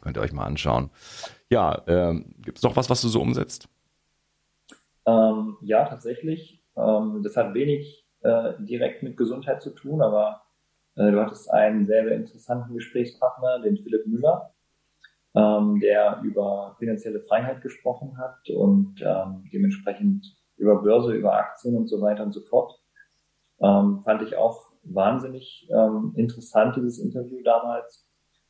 könnt 0.00 0.16
ihr 0.16 0.22
euch 0.22 0.32
mal 0.32 0.44
anschauen. 0.44 0.90
Ja, 1.50 1.82
ähm, 1.86 2.34
gibt 2.38 2.58
es 2.58 2.62
noch 2.62 2.76
was, 2.76 2.88
was 2.88 3.02
du 3.02 3.08
so 3.08 3.20
umsetzt? 3.20 3.68
Ähm, 5.06 5.56
ja, 5.62 5.84
tatsächlich. 5.86 6.62
Ähm, 6.76 7.22
das 7.24 7.36
hat 7.36 7.54
wenig 7.54 8.06
äh, 8.20 8.52
direkt 8.60 9.02
mit 9.02 9.16
Gesundheit 9.16 9.60
zu 9.60 9.70
tun, 9.70 10.00
aber 10.02 10.41
du 10.96 11.20
hattest 11.20 11.50
einen 11.50 11.86
sehr, 11.86 12.04
sehr 12.04 12.16
interessanten 12.16 12.74
Gesprächspartner, 12.74 13.60
den 13.62 13.78
Philipp 13.78 14.06
Müller, 14.06 14.52
ähm, 15.34 15.80
der 15.80 16.20
über 16.22 16.76
finanzielle 16.78 17.20
Freiheit 17.20 17.62
gesprochen 17.62 18.18
hat 18.18 18.48
und 18.50 19.00
ähm, 19.02 19.48
dementsprechend 19.52 20.36
über 20.56 20.82
Börse, 20.82 21.14
über 21.14 21.34
Aktien 21.34 21.76
und 21.76 21.88
so 21.88 22.00
weiter 22.00 22.22
und 22.22 22.32
so 22.32 22.40
fort. 22.42 22.78
Ähm, 23.60 24.00
fand 24.00 24.22
ich 24.22 24.36
auch 24.36 24.72
wahnsinnig 24.82 25.68
ähm, 25.70 26.12
interessant, 26.16 26.76
dieses 26.76 26.98
Interview 26.98 27.42
damals. 27.42 28.06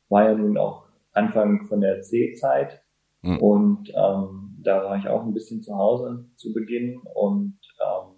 War 0.09 0.25
ja 0.25 0.33
nun 0.35 0.57
auch 0.57 0.87
Anfang 1.13 1.65
von 1.67 1.81
der 1.81 2.01
C-Zeit. 2.01 2.81
Mhm. 3.21 3.37
Und 3.39 3.89
ähm, 3.95 4.57
da 4.61 4.83
war 4.83 4.97
ich 4.97 5.07
auch 5.07 5.23
ein 5.23 5.33
bisschen 5.33 5.61
zu 5.61 5.75
Hause 5.75 6.25
zu 6.35 6.53
Beginn 6.53 6.99
und 7.13 7.59
ähm, 7.81 8.12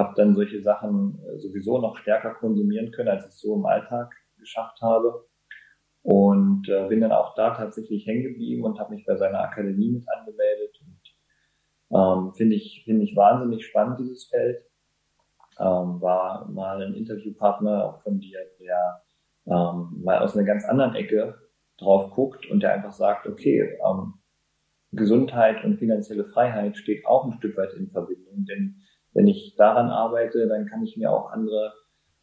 habe 0.00 0.14
dann 0.16 0.34
solche 0.34 0.62
Sachen 0.62 1.20
äh, 1.24 1.38
sowieso 1.38 1.78
noch 1.78 1.96
stärker 1.96 2.34
konsumieren 2.34 2.90
können, 2.90 3.10
als 3.10 3.26
ich 3.26 3.32
es 3.32 3.40
so 3.40 3.54
im 3.54 3.66
Alltag 3.66 4.12
geschafft 4.38 4.80
habe. 4.80 5.26
Und 6.02 6.68
äh, 6.68 6.88
bin 6.88 7.02
dann 7.02 7.12
auch 7.12 7.34
da 7.34 7.54
tatsächlich 7.54 8.06
hängen 8.06 8.22
geblieben 8.22 8.64
und 8.64 8.80
habe 8.80 8.94
mich 8.94 9.04
bei 9.04 9.16
seiner 9.16 9.40
Akademie 9.40 9.90
mit 9.90 10.08
angemeldet. 10.08 10.80
Und 10.80 11.96
ähm, 11.96 12.32
finde 12.34 12.56
ich, 12.56 12.82
finde 12.84 13.04
ich 13.04 13.14
wahnsinnig 13.14 13.66
spannend, 13.66 14.00
dieses 14.00 14.24
Feld. 14.24 14.64
Ähm, 15.58 16.00
war 16.00 16.48
mal 16.48 16.82
ein 16.82 16.94
Interviewpartner 16.94 17.84
auch 17.84 17.98
von 17.98 18.18
dir, 18.18 18.38
der 18.58 19.02
ähm, 19.46 20.02
mal 20.02 20.20
aus 20.20 20.34
einer 20.34 20.46
ganz 20.46 20.64
anderen 20.64 20.94
Ecke 20.94 21.38
drauf 21.76 22.12
guckt 22.12 22.50
und 22.50 22.62
der 22.62 22.72
einfach 22.72 22.92
sagt, 22.92 23.26
okay, 23.26 23.78
ähm, 23.86 24.14
Gesundheit 24.92 25.62
und 25.64 25.76
finanzielle 25.76 26.24
Freiheit 26.24 26.76
steht 26.76 27.06
auch 27.06 27.24
ein 27.24 27.34
Stück 27.34 27.56
weit 27.56 27.74
in 27.74 27.88
Verbindung, 27.88 28.46
denn 28.46 28.80
wenn 29.12 29.26
ich 29.26 29.54
daran 29.56 29.88
arbeite, 29.88 30.48
dann 30.48 30.66
kann 30.66 30.82
ich 30.82 30.96
mir 30.96 31.10
auch 31.10 31.30
andere 31.30 31.72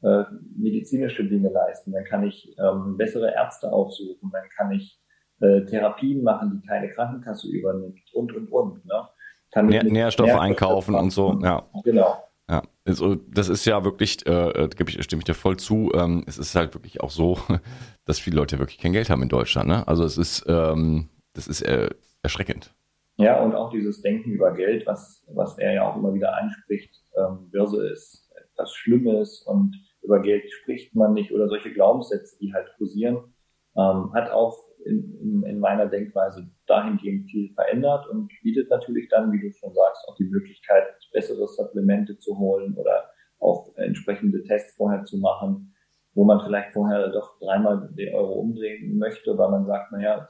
äh, 0.03 0.23
medizinische 0.55 1.25
Dinge 1.25 1.49
leisten. 1.49 1.91
Dann 1.91 2.05
kann 2.05 2.23
ich 2.23 2.55
ähm, 2.59 2.97
bessere 2.97 3.33
Ärzte 3.33 3.71
aufsuchen. 3.71 4.29
Dann 4.31 4.43
kann 4.55 4.71
ich 4.71 4.99
äh, 5.39 5.65
Therapien 5.65 6.23
machen, 6.23 6.61
die 6.61 6.67
keine 6.67 6.89
Krankenkasse 6.89 7.47
übernimmt 7.47 7.99
und, 8.13 8.33
und, 8.33 8.51
und. 8.51 8.85
Ne? 8.85 9.07
Kann 9.51 9.67
Nähr 9.67 9.83
Nährstoffe, 9.83 10.27
Nährstoffe 10.27 10.41
einkaufen 10.41 10.95
und 10.95 11.11
so. 11.11 11.39
Ja. 11.41 11.67
Genau. 11.83 12.23
Ja, 12.49 12.63
also 12.85 13.15
das 13.15 13.49
ist 13.49 13.65
ja 13.65 13.83
wirklich, 13.83 14.25
äh, 14.25 14.49
äh 14.51 14.69
gebe 14.69 14.89
ich, 14.89 15.03
stimme 15.03 15.19
ich 15.19 15.25
dir 15.25 15.33
voll 15.33 15.57
zu. 15.57 15.91
Ähm, 15.93 16.23
es 16.27 16.37
ist 16.37 16.55
halt 16.55 16.73
wirklich 16.73 17.01
auch 17.01 17.09
so, 17.09 17.37
dass 18.05 18.19
viele 18.19 18.37
Leute 18.37 18.59
wirklich 18.59 18.77
kein 18.77 18.93
Geld 18.93 19.09
haben 19.09 19.21
in 19.21 19.29
Deutschland. 19.29 19.67
Ne? 19.67 19.85
Also 19.87 20.05
es 20.05 20.17
ist, 20.17 20.45
ähm, 20.47 21.09
das 21.33 21.47
ist 21.47 21.61
äh, 21.61 21.89
erschreckend. 22.23 22.73
Ja, 23.17 23.43
und 23.43 23.55
auch 23.55 23.71
dieses 23.71 24.01
Denken 24.01 24.31
über 24.31 24.53
Geld, 24.53 24.85
was, 24.85 25.25
was 25.33 25.57
er 25.57 25.73
ja 25.73 25.89
auch 25.89 25.97
immer 25.97 26.13
wieder 26.13 26.37
anspricht. 26.37 27.03
Ähm, 27.17 27.49
Börse 27.51 27.89
ist 27.89 28.29
etwas 28.51 28.73
Schlimmes 28.73 29.41
und 29.41 29.75
über 30.03 30.21
Geld 30.21 30.49
spricht 30.51 30.95
man 30.95 31.13
nicht 31.13 31.31
oder 31.31 31.47
solche 31.47 31.73
Glaubenssätze, 31.73 32.37
die 32.39 32.53
halt 32.53 32.67
kursieren, 32.77 33.33
ähm, 33.75 34.13
hat 34.13 34.29
auch 34.29 34.67
in, 34.85 35.17
in, 35.19 35.43
in 35.43 35.59
meiner 35.59 35.87
Denkweise 35.87 36.49
dahingehend 36.67 37.29
viel 37.29 37.49
verändert 37.53 38.07
und 38.07 38.31
bietet 38.43 38.69
natürlich 38.69 39.09
dann, 39.09 39.31
wie 39.31 39.41
du 39.41 39.51
schon 39.51 39.73
sagst, 39.73 40.07
auch 40.07 40.15
die 40.15 40.25
Möglichkeit, 40.25 40.85
bessere 41.11 41.47
Supplemente 41.47 42.17
zu 42.19 42.37
holen 42.37 42.75
oder 42.77 43.09
auch 43.39 43.75
entsprechende 43.75 44.43
Tests 44.43 44.75
vorher 44.75 45.03
zu 45.05 45.17
machen, 45.17 45.73
wo 46.13 46.23
man 46.23 46.39
vielleicht 46.39 46.73
vorher 46.73 47.09
doch 47.09 47.39
dreimal 47.39 47.89
den 47.93 48.13
Euro 48.13 48.33
umdrehen 48.33 48.97
möchte, 48.97 49.37
weil 49.37 49.49
man 49.49 49.65
sagt, 49.65 49.91
naja, 49.91 50.27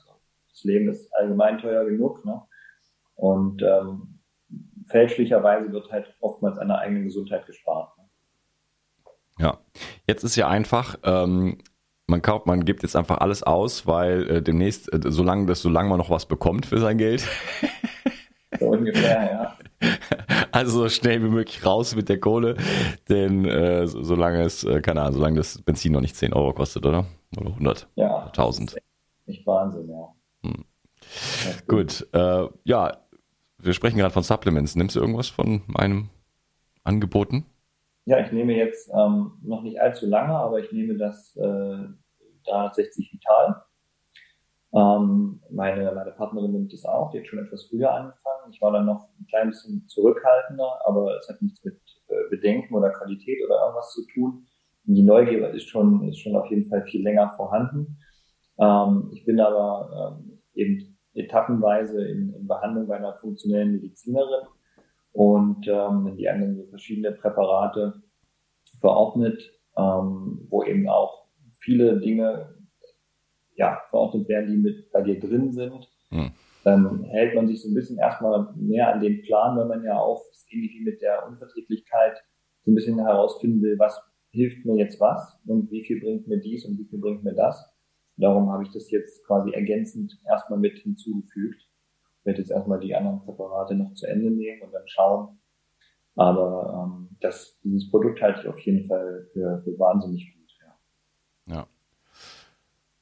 das 0.50 0.64
Leben 0.64 0.90
ist 0.90 1.14
allgemein 1.16 1.60
teuer 1.60 1.86
genug. 1.86 2.26
Ne? 2.26 2.42
Und 3.18 3.62
ähm, 3.62 4.20
fälschlicherweise 4.88 5.72
wird 5.72 5.92
halt 5.92 6.16
oftmals 6.22 6.58
an 6.58 6.70
der 6.70 6.80
eigenen 6.80 7.04
Gesundheit 7.04 7.46
gespart. 7.46 7.98
Ne? 7.98 8.04
Ja, 9.40 9.58
jetzt 10.08 10.24
ist 10.24 10.36
ja 10.36 10.48
einfach, 10.48 10.98
ähm, 11.04 11.58
man 12.08 12.22
kauft, 12.22 12.46
man 12.46 12.64
gibt 12.64 12.84
jetzt 12.84 12.96
einfach 12.96 13.18
alles 13.18 13.44
aus, 13.44 13.86
weil 13.86 14.30
äh, 14.30 14.42
demnächst, 14.42 14.92
äh, 14.94 15.00
solange 15.12 15.46
das, 15.46 15.62
solange 15.62 15.90
man 15.90 15.98
noch 15.98 16.10
was 16.10 16.26
bekommt 16.26 16.66
für 16.66 16.80
sein 16.80 16.98
Geld. 16.98 17.28
So 18.60 18.68
ungefähr, 18.68 19.32
ja. 19.32 19.58
Also 20.52 20.80
so 20.80 20.90
schnell 20.90 21.22
wie 21.24 21.30
möglich 21.30 21.64
raus 21.64 21.96
mit 21.96 22.10
der 22.10 22.20
Kohle, 22.20 22.56
denn 23.10 23.46
äh, 23.46 23.86
solange 23.86 24.42
es, 24.42 24.64
äh, 24.64 24.82
keine 24.82 25.02
Ahnung, 25.02 25.16
solange 25.16 25.36
das 25.36 25.62
Benzin 25.62 25.92
noch 25.92 26.02
nicht 26.02 26.16
10 26.16 26.34
Euro 26.34 26.54
kostet, 26.54 26.86
oder? 26.86 27.06
Oder 27.38 27.50
100? 27.50 27.88
Ja. 27.96 28.26
1000. 28.28 28.78
Nicht 29.28 29.46
Wahnsinn, 29.46 29.90
ja. 29.90 30.16
Hm. 30.44 30.66
Gut, 31.68 32.08
äh, 32.14 32.48
ja, 32.64 32.98
wir 33.68 33.74
sprechen 33.74 33.98
gerade 33.98 34.14
von 34.14 34.24
Supplements. 34.24 34.76
Nimmst 34.76 34.96
du 34.96 35.00
irgendwas 35.00 35.28
von 35.28 35.62
meinem 35.68 36.10
Angeboten? 36.84 37.46
Ja, 38.06 38.20
ich 38.20 38.32
nehme 38.32 38.56
jetzt 38.56 38.90
ähm, 38.98 39.34
noch 39.44 39.62
nicht 39.62 39.82
allzu 39.82 40.08
lange, 40.08 40.34
aber 40.34 40.60
ich 40.60 40.72
nehme 40.72 40.98
das 40.98 41.36
äh, 41.36 41.78
360 42.46 43.12
Vital. 43.14 43.64
Ähm, 44.74 45.42
meine, 45.52 45.92
meine 45.92 46.12
Partnerin 46.12 46.54
nimmt 46.54 46.74
es 46.74 46.86
auch, 46.86 47.12
die 47.12 47.20
hat 47.20 47.28
schon 47.28 47.40
etwas 47.40 47.66
früher 47.66 47.94
angefangen. 47.94 48.52
Ich 48.52 48.62
war 48.62 48.72
dann 48.72 48.86
noch 48.86 49.10
ein 49.20 49.28
klein 49.28 49.50
bisschen 49.50 49.86
zurückhaltender, 49.88 50.80
aber 50.86 51.18
es 51.18 51.28
hat 51.28 51.42
nichts 51.42 51.64
mit 51.64 51.80
äh, 52.08 52.30
Bedenken 52.30 52.74
oder 52.74 52.92
Qualität 52.92 53.40
oder 53.46 53.60
irgendwas 53.62 53.92
zu 53.92 54.06
tun. 54.14 54.48
Die 54.84 55.04
Neugier 55.04 55.50
ist 55.50 55.68
schon, 55.68 56.08
ist 56.08 56.20
schon 56.20 56.36
auf 56.38 56.50
jeden 56.50 56.70
Fall 56.70 56.84
viel 56.84 57.04
länger 57.04 57.34
vorhanden. 57.36 58.00
Ähm, 58.58 59.10
ich 59.14 59.26
bin 59.26 59.42
aber 59.42 60.18
ähm, 60.18 60.40
eben 60.54 60.97
etappenweise 61.18 62.06
in, 62.08 62.34
in 62.34 62.48
Behandlung 62.48 62.88
bei 62.88 62.98
einer 62.98 63.14
funktionellen 63.16 63.74
Medizinerin 63.74 64.48
und 65.14 65.68
ähm, 65.68 66.16
die 66.18 66.30
anderen 66.30 66.56
so 66.56 66.66
verschiedene 66.66 67.12
Präparate 67.12 68.02
verordnet, 68.80 69.52
ähm, 69.78 70.46
wo 70.50 70.64
eben 70.64 70.88
auch 70.88 71.26
viele 71.60 72.00
Dinge 72.00 72.54
ja, 73.56 73.82
verordnet 73.90 74.30
werden, 74.30 74.52
die 74.52 74.58
mit 74.58 74.92
bei 74.92 75.02
dir 75.02 75.20
drin 75.20 75.52
sind. 75.52 75.90
Hm. 76.10 76.32
Dann 76.64 77.04
hält 77.06 77.34
man 77.34 77.48
sich 77.48 77.62
so 77.62 77.70
ein 77.70 77.74
bisschen 77.74 77.98
erstmal 77.98 78.54
mehr 78.56 78.94
an 78.94 79.02
den 79.02 79.22
Plan, 79.24 79.58
weil 79.58 79.66
man 79.66 79.84
ja 79.84 79.98
auch 79.98 80.24
irgendwie 80.50 80.84
mit 80.84 81.02
der 81.02 81.26
Unverträglichkeit 81.28 82.18
so 82.64 82.72
ein 82.72 82.76
bisschen 82.76 83.00
herausfinden 83.00 83.62
will, 83.62 83.80
was 83.80 84.00
hilft 84.32 84.66
mir 84.66 84.76
jetzt 84.76 85.00
was 85.00 85.40
und 85.48 85.72
wie 85.72 85.84
viel 85.84 86.00
bringt 86.00 86.28
mir 86.28 86.40
dies 86.40 86.66
und 86.66 86.78
wie 86.78 86.86
viel 86.86 87.00
bringt 87.00 87.24
mir 87.24 87.34
das. 87.34 87.66
Darum 88.18 88.52
habe 88.52 88.64
ich 88.64 88.72
das 88.72 88.90
jetzt 88.92 89.26
quasi 89.26 89.52
ergänzend 89.52 90.20
erstmal 90.28 90.60
mit 90.60 90.78
hinzugefügt. 90.80 91.62
Ich 92.20 92.26
werde 92.26 92.40
jetzt 92.40 92.52
erstmal 92.52 92.80
die 92.80 92.96
anderen 92.96 93.22
Präparate 93.22 93.76
noch 93.76 93.94
zu 93.94 94.08
Ende 94.08 94.32
nehmen 94.32 94.64
und 94.64 94.74
dann 94.74 94.88
schauen. 94.88 95.40
Aber 96.16 96.90
ähm, 96.92 97.16
das, 97.22 97.60
dieses 97.64 97.90
Produkt 97.90 98.22
halte 98.22 98.42
ich 98.42 98.48
auf 98.48 98.60
jeden 98.60 98.86
Fall 98.86 99.24
für, 99.32 99.60
für 99.60 99.78
wahnsinnig 99.78 100.34
gut. 100.36 100.52
Ja. 101.48 101.56
ja. 101.56 101.68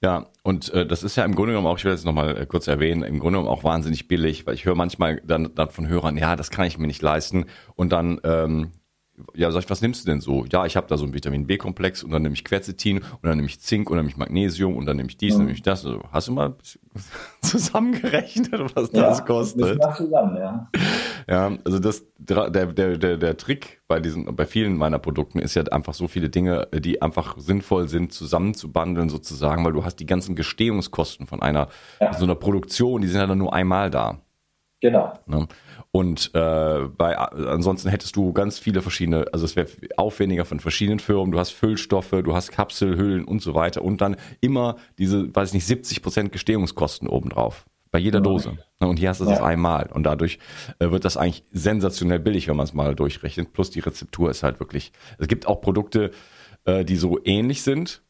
Ja, 0.03 0.27
und 0.43 0.71
äh, 0.73 0.85
das 0.85 1.01
ist 1.01 1.15
ja 1.15 1.23
im 1.23 1.33
Grunde 1.33 1.53
genommen 1.53 1.65
auch, 1.67 1.77
ich 1.77 1.85
will 1.85 1.93
das 1.93 2.03
nochmal 2.03 2.37
äh, 2.37 2.45
kurz 2.45 2.67
erwähnen, 2.67 3.01
im 3.01 3.17
Grunde 3.17 3.39
genommen 3.39 3.47
auch 3.47 3.63
wahnsinnig 3.63 4.07
billig, 4.07 4.45
weil 4.45 4.53
ich 4.53 4.65
höre 4.65 4.75
manchmal 4.75 5.21
dann, 5.25 5.55
dann 5.55 5.69
von 5.69 5.87
Hörern, 5.87 6.17
ja, 6.17 6.35
das 6.35 6.51
kann 6.51 6.67
ich 6.67 6.77
mir 6.77 6.85
nicht 6.85 7.01
leisten. 7.01 7.45
Und 7.75 7.91
dann 7.91 8.19
ähm, 8.23 8.71
ja, 9.33 9.51
sag 9.51 9.63
ich, 9.63 9.69
was 9.69 9.81
nimmst 9.81 10.05
du 10.05 10.11
denn 10.11 10.19
so? 10.19 10.45
Ja, 10.51 10.65
ich 10.65 10.75
habe 10.75 10.87
da 10.87 10.97
so 10.97 11.05
einen 11.05 11.13
Vitamin 11.13 11.47
B-Komplex 11.47 12.03
und 12.03 12.11
dann 12.11 12.21
nehme 12.21 12.33
ich 12.33 12.43
Quercetin 12.43 12.97
und 12.97 13.23
dann 13.23 13.37
nehme 13.37 13.47
ich 13.47 13.59
Zink 13.59 13.89
und 13.89 13.95
dann 13.95 14.05
nehme 14.05 14.11
ich 14.11 14.17
Magnesium 14.17 14.75
und 14.75 14.85
dann 14.85 14.97
nehme 14.97 15.09
ich 15.09 15.17
dies, 15.17 15.33
mhm. 15.33 15.37
dann 15.37 15.45
nehme 15.47 15.55
ich 15.55 15.63
das. 15.63 15.85
Also, 15.85 16.01
hast 16.11 16.27
du 16.27 16.33
mal 16.33 16.55
zusammengerechnet, 17.41 18.75
was 18.75 18.91
ja, 18.91 19.01
das 19.01 19.25
kostet? 19.25 19.81
Das 19.81 19.97
zusammen, 19.97 20.37
ja. 20.37 20.69
Ja, 21.27 21.57
also 21.63 21.79
das, 21.79 22.05
der, 22.17 22.49
der, 22.49 22.97
der, 22.97 23.17
der 23.17 23.37
Trick 23.37 23.81
bei 23.87 23.99
diesen, 23.99 24.35
bei 24.35 24.45
vielen 24.45 24.77
meiner 24.77 24.99
Produkten 24.99 25.39
ist 25.39 25.55
ja 25.55 25.63
einfach 25.63 25.93
so 25.93 26.07
viele 26.07 26.29
Dinge, 26.29 26.67
die 26.73 27.01
einfach 27.01 27.37
sinnvoll 27.37 27.87
sind, 27.87 28.13
zusammenzubandeln 28.13 29.09
sozusagen, 29.09 29.63
weil 29.63 29.73
du 29.73 29.85
hast 29.85 29.97
die 29.97 30.05
ganzen 30.05 30.35
Gestehungskosten 30.35 31.27
von 31.27 31.41
einer, 31.41 31.69
ja. 31.99 32.13
so 32.13 32.25
einer 32.25 32.35
Produktion, 32.35 33.01
die 33.01 33.07
sind 33.07 33.21
ja 33.21 33.27
dann 33.27 33.37
nur 33.37 33.53
einmal 33.53 33.89
da. 33.89 34.19
Genau. 34.81 35.13
Ne? 35.25 35.47
Und 35.91 36.31
äh, 36.33 36.87
bei 36.97 37.17
ansonsten 37.17 37.89
hättest 37.89 38.15
du 38.15 38.33
ganz 38.33 38.59
viele 38.59 38.81
verschiedene, 38.81 39.25
also 39.31 39.45
es 39.45 39.55
wäre 39.55 39.67
aufwendiger 39.97 40.45
von 40.45 40.59
verschiedenen 40.59 40.99
Firmen, 40.99 41.31
du 41.31 41.39
hast 41.39 41.51
Füllstoffe, 41.51 42.11
du 42.11 42.35
hast 42.35 42.51
Kapselhüllen 42.51 43.23
und 43.23 43.41
so 43.41 43.55
weiter 43.55 43.81
und 43.81 44.01
dann 44.01 44.17
immer 44.41 44.75
diese, 44.97 45.33
weiß 45.33 45.49
ich 45.49 45.53
nicht, 45.53 45.67
70 45.67 46.01
Prozent 46.01 46.31
Gestehungskosten 46.31 47.07
obendrauf. 47.07 47.65
Bei 47.91 47.99
jeder 47.99 48.19
Dose. 48.19 48.57
Ne, 48.81 48.89
und 48.89 48.97
hier 48.97 49.07
hast 49.07 49.21
du 49.21 49.25
das 49.25 49.39
ja. 49.39 49.45
einmal. 49.45 49.89
Und 49.93 50.03
dadurch 50.03 50.37
äh, 50.79 50.91
wird 50.91 51.05
das 51.05 51.15
eigentlich 51.15 51.45
sensationell 51.53 52.19
billig, 52.19 52.49
wenn 52.49 52.57
man 52.57 52.65
es 52.65 52.73
mal 52.73 52.93
durchrechnet. 52.93 53.53
Plus 53.53 53.69
die 53.69 53.79
Rezeptur 53.79 54.29
ist 54.29 54.43
halt 54.43 54.59
wirklich. 54.59 54.91
Es 55.17 55.29
gibt 55.29 55.47
auch 55.47 55.61
Produkte, 55.61 56.11
äh, 56.65 56.83
die 56.83 56.97
so 56.97 57.19
ähnlich 57.23 57.63
sind. 57.63 58.01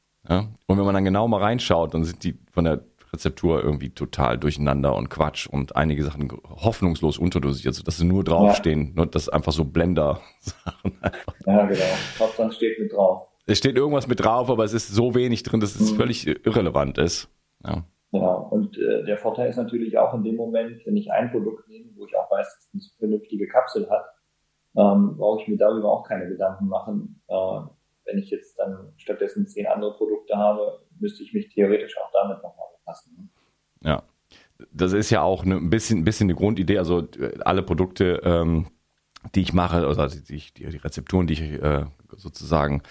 Und 0.65 0.77
wenn 0.79 0.85
man 0.85 0.95
dann 0.95 1.05
genau 1.05 1.27
mal 1.27 1.39
reinschaut, 1.39 1.93
dann 1.93 2.03
sind 2.03 2.23
die 2.23 2.39
von 2.51 2.65
der 2.65 2.83
Rezeptur 3.15 3.63
irgendwie 3.63 3.89
total 3.89 4.37
durcheinander 4.37 4.95
und 4.95 5.09
Quatsch 5.09 5.47
und 5.47 5.75
einige 5.75 6.03
Sachen 6.03 6.31
hoffnungslos 6.47 7.17
unterdosiert, 7.17 7.73
sodass 7.73 7.97
sie 7.97 8.05
nur 8.05 8.23
draufstehen. 8.23 8.87
Ja. 8.87 8.91
Nur 8.95 9.05
das 9.07 9.23
ist 9.23 9.29
einfach 9.29 9.51
so 9.51 9.65
Blender-Sachen. 9.65 10.97
Ja, 11.45 11.63
genau. 11.67 11.83
Hauptsache 12.19 12.51
steht 12.53 12.79
mit 12.79 12.91
drauf. 12.91 13.27
Es 13.45 13.59
steht 13.59 13.75
irgendwas 13.75 14.07
mit 14.07 14.19
drauf, 14.19 14.49
aber 14.49 14.63
es 14.63 14.73
ist 14.73 14.87
so 14.87 15.13
wenig 15.13 15.43
drin, 15.43 15.59
dass 15.59 15.75
es 15.75 15.91
mhm. 15.91 15.95
völlig 15.95 16.25
irrelevant 16.27 16.97
ist. 16.97 17.29
Ja. 17.63 17.83
Ja, 18.11 18.31
und 18.33 18.77
äh, 18.77 19.03
der 19.03 19.17
Vorteil 19.17 19.49
ist 19.49 19.57
natürlich 19.57 19.97
auch 19.97 20.13
in 20.13 20.23
dem 20.23 20.35
Moment, 20.35 20.83
wenn 20.85 20.95
ich 20.97 21.11
ein 21.11 21.31
Produkt 21.31 21.67
nehme, 21.67 21.91
wo 21.95 22.05
ich 22.05 22.15
auch 22.15 22.31
weiß, 22.31 22.47
dass 22.47 22.65
es 22.65 22.73
eine 22.73 22.81
vernünftige 22.97 23.47
Kapsel 23.47 23.89
hat, 23.89 24.05
ähm, 24.75 25.17
brauche 25.17 25.41
ich 25.41 25.47
mir 25.47 25.57
darüber 25.57 25.91
auch 25.91 26.07
keine 26.07 26.27
Gedanken 26.27 26.67
machen. 26.67 27.21
Äh, 27.27 27.61
wenn 28.05 28.17
ich 28.17 28.29
jetzt 28.29 28.57
dann 28.57 28.93
stattdessen 28.97 29.47
zehn 29.47 29.67
andere 29.67 29.95
Produkte 29.97 30.37
habe, 30.37 30.79
müsste 30.99 31.23
ich 31.23 31.33
mich 31.33 31.49
theoretisch 31.49 31.95
auch 31.97 32.11
damit 32.13 32.41
nochmal 32.41 32.67
befassen. 32.85 33.29
Ja, 33.83 34.03
das 34.71 34.93
ist 34.93 35.09
ja 35.09 35.21
auch 35.21 35.43
ein 35.43 35.69
bisschen, 35.69 35.99
ein 35.99 36.03
bisschen 36.05 36.25
eine 36.25 36.35
Grundidee. 36.35 36.77
Also 36.77 37.01
äh, 37.01 37.37
alle 37.43 37.63
Produkte, 37.63 38.21
ähm, 38.23 38.67
die 39.33 39.41
ich 39.41 39.53
mache, 39.53 39.87
oder 39.87 40.07
die, 40.07 40.21
die, 40.21 40.43
die 40.53 40.77
Rezepturen, 40.77 41.27
die 41.27 41.33
ich 41.33 41.41
äh, 41.41 41.85
sozusagen 42.15 42.83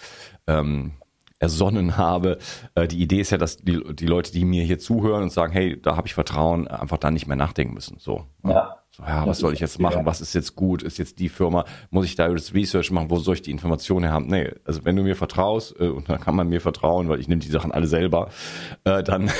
ähm, 0.46 0.92
ersonnen 1.38 1.96
habe. 1.96 2.38
Äh, 2.74 2.88
die 2.88 3.00
Idee 3.00 3.20
ist 3.20 3.30
ja, 3.30 3.38
dass 3.38 3.57
die, 3.59 3.83
die 3.94 4.07
Leute, 4.07 4.33
die 4.33 4.44
mir 4.44 4.64
hier 4.64 4.78
zuhören 4.78 5.22
und 5.22 5.30
sagen, 5.30 5.52
hey, 5.52 5.80
da 5.80 5.96
habe 5.96 6.07
ich 6.07 6.14
Vertrauen, 6.14 6.68
einfach 6.68 6.98
dann 6.98 7.14
nicht 7.14 7.26
mehr 7.26 7.37
nachdenken 7.37 7.74
müssen. 7.74 7.98
So. 7.98 8.26
Ja. 8.44 8.78
So, 8.96 9.02
ja, 9.02 9.26
was 9.26 9.40
soll 9.40 9.52
ich 9.52 9.59
jetzt 9.59 9.80
machen? 9.80 10.07
Was 10.07 10.20
ist 10.20 10.35
jetzt 10.35 10.54
gut? 10.54 10.85
Ist 10.85 10.98
jetzt 10.98 11.18
die 11.18 11.28
Firma? 11.28 11.64
Muss 11.90 12.04
ich 12.04 12.14
da 12.14 12.28
das 12.28 12.54
Research 12.54 12.92
machen? 12.92 13.11
Wo 13.11 13.16
soll 13.16 13.35
ich 13.35 13.42
die 13.42 13.50
Informationen 13.50 14.09
haben? 14.09 14.28
Nee, 14.28 14.52
also 14.64 14.85
wenn 14.85 14.94
du 14.94 15.02
mir 15.02 15.16
vertraust, 15.16 15.74
äh, 15.80 15.88
und 15.88 16.09
dann 16.09 16.20
kann 16.20 16.37
man 16.37 16.48
mir 16.48 16.61
vertrauen, 16.61 17.09
weil 17.09 17.18
ich 17.18 17.26
nehme 17.26 17.40
die 17.40 17.48
Sachen 17.48 17.72
alle 17.72 17.88
selber, 17.88 18.28
äh, 18.85 19.02
dann, 19.02 19.33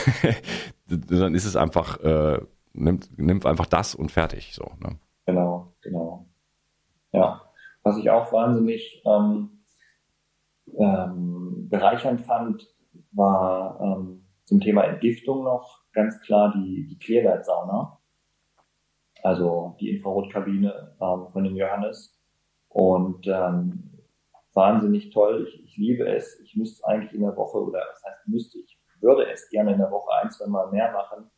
dann 0.89 1.37
ist 1.37 1.45
es 1.45 1.55
einfach, 1.55 2.01
äh, 2.01 2.41
nimmt, 2.73 3.17
nimmt 3.17 3.47
einfach 3.47 3.67
das 3.67 3.95
und 3.95 4.11
fertig. 4.11 4.55
So, 4.55 4.73
ne? 4.81 4.99
Genau, 5.27 5.73
genau. 5.83 6.27
Ja. 7.13 7.43
Was 7.85 7.97
ich 7.97 8.11
auch 8.11 8.33
wahnsinnig 8.33 9.05
ähm, 9.07 9.65
ähm, 10.77 11.69
bereichernd 11.71 12.23
fand, 12.23 12.67
war 13.13 13.79
ähm, 13.81 14.27
zum 14.47 14.61
Thema 14.61 14.83
Entgiftung 14.83 15.45
noch 15.45 15.85
ganz 15.93 16.21
klar 16.23 16.53
die, 16.57 16.89
die 16.89 16.99
Clearlight-Sauna, 16.99 18.01
also 19.25 19.75
die 19.81 19.91
Infrarotkabine 19.91 20.97
ähm, 21.01 21.29
von 21.33 21.45
dem 21.45 21.57
Johannes. 21.57 22.15
Und 22.69 23.27
ähm, 23.27 23.91
wahnsinnig 24.53 25.11
toll. 25.11 25.47
Ich, 25.49 25.65
ich 25.65 25.77
liebe 25.77 26.07
es. 26.07 26.39
Ich 26.41 26.55
müsste 26.57 26.87
eigentlich 26.87 27.15
in 27.15 27.23
der 27.23 27.37
Woche, 27.37 27.59
oder 27.59 27.81
was 27.91 28.05
heißt 28.05 28.29
müsste, 28.29 28.59
ich 28.59 28.79
würde 29.01 29.31
es 29.31 29.49
gerne 29.49 29.73
in 29.73 29.79
der 29.79 29.91
Woche 29.91 30.11
ein, 30.23 30.31
zwei 30.31 30.47
Mal 30.47 30.71
mehr 30.71 30.93
machen. 30.93 31.31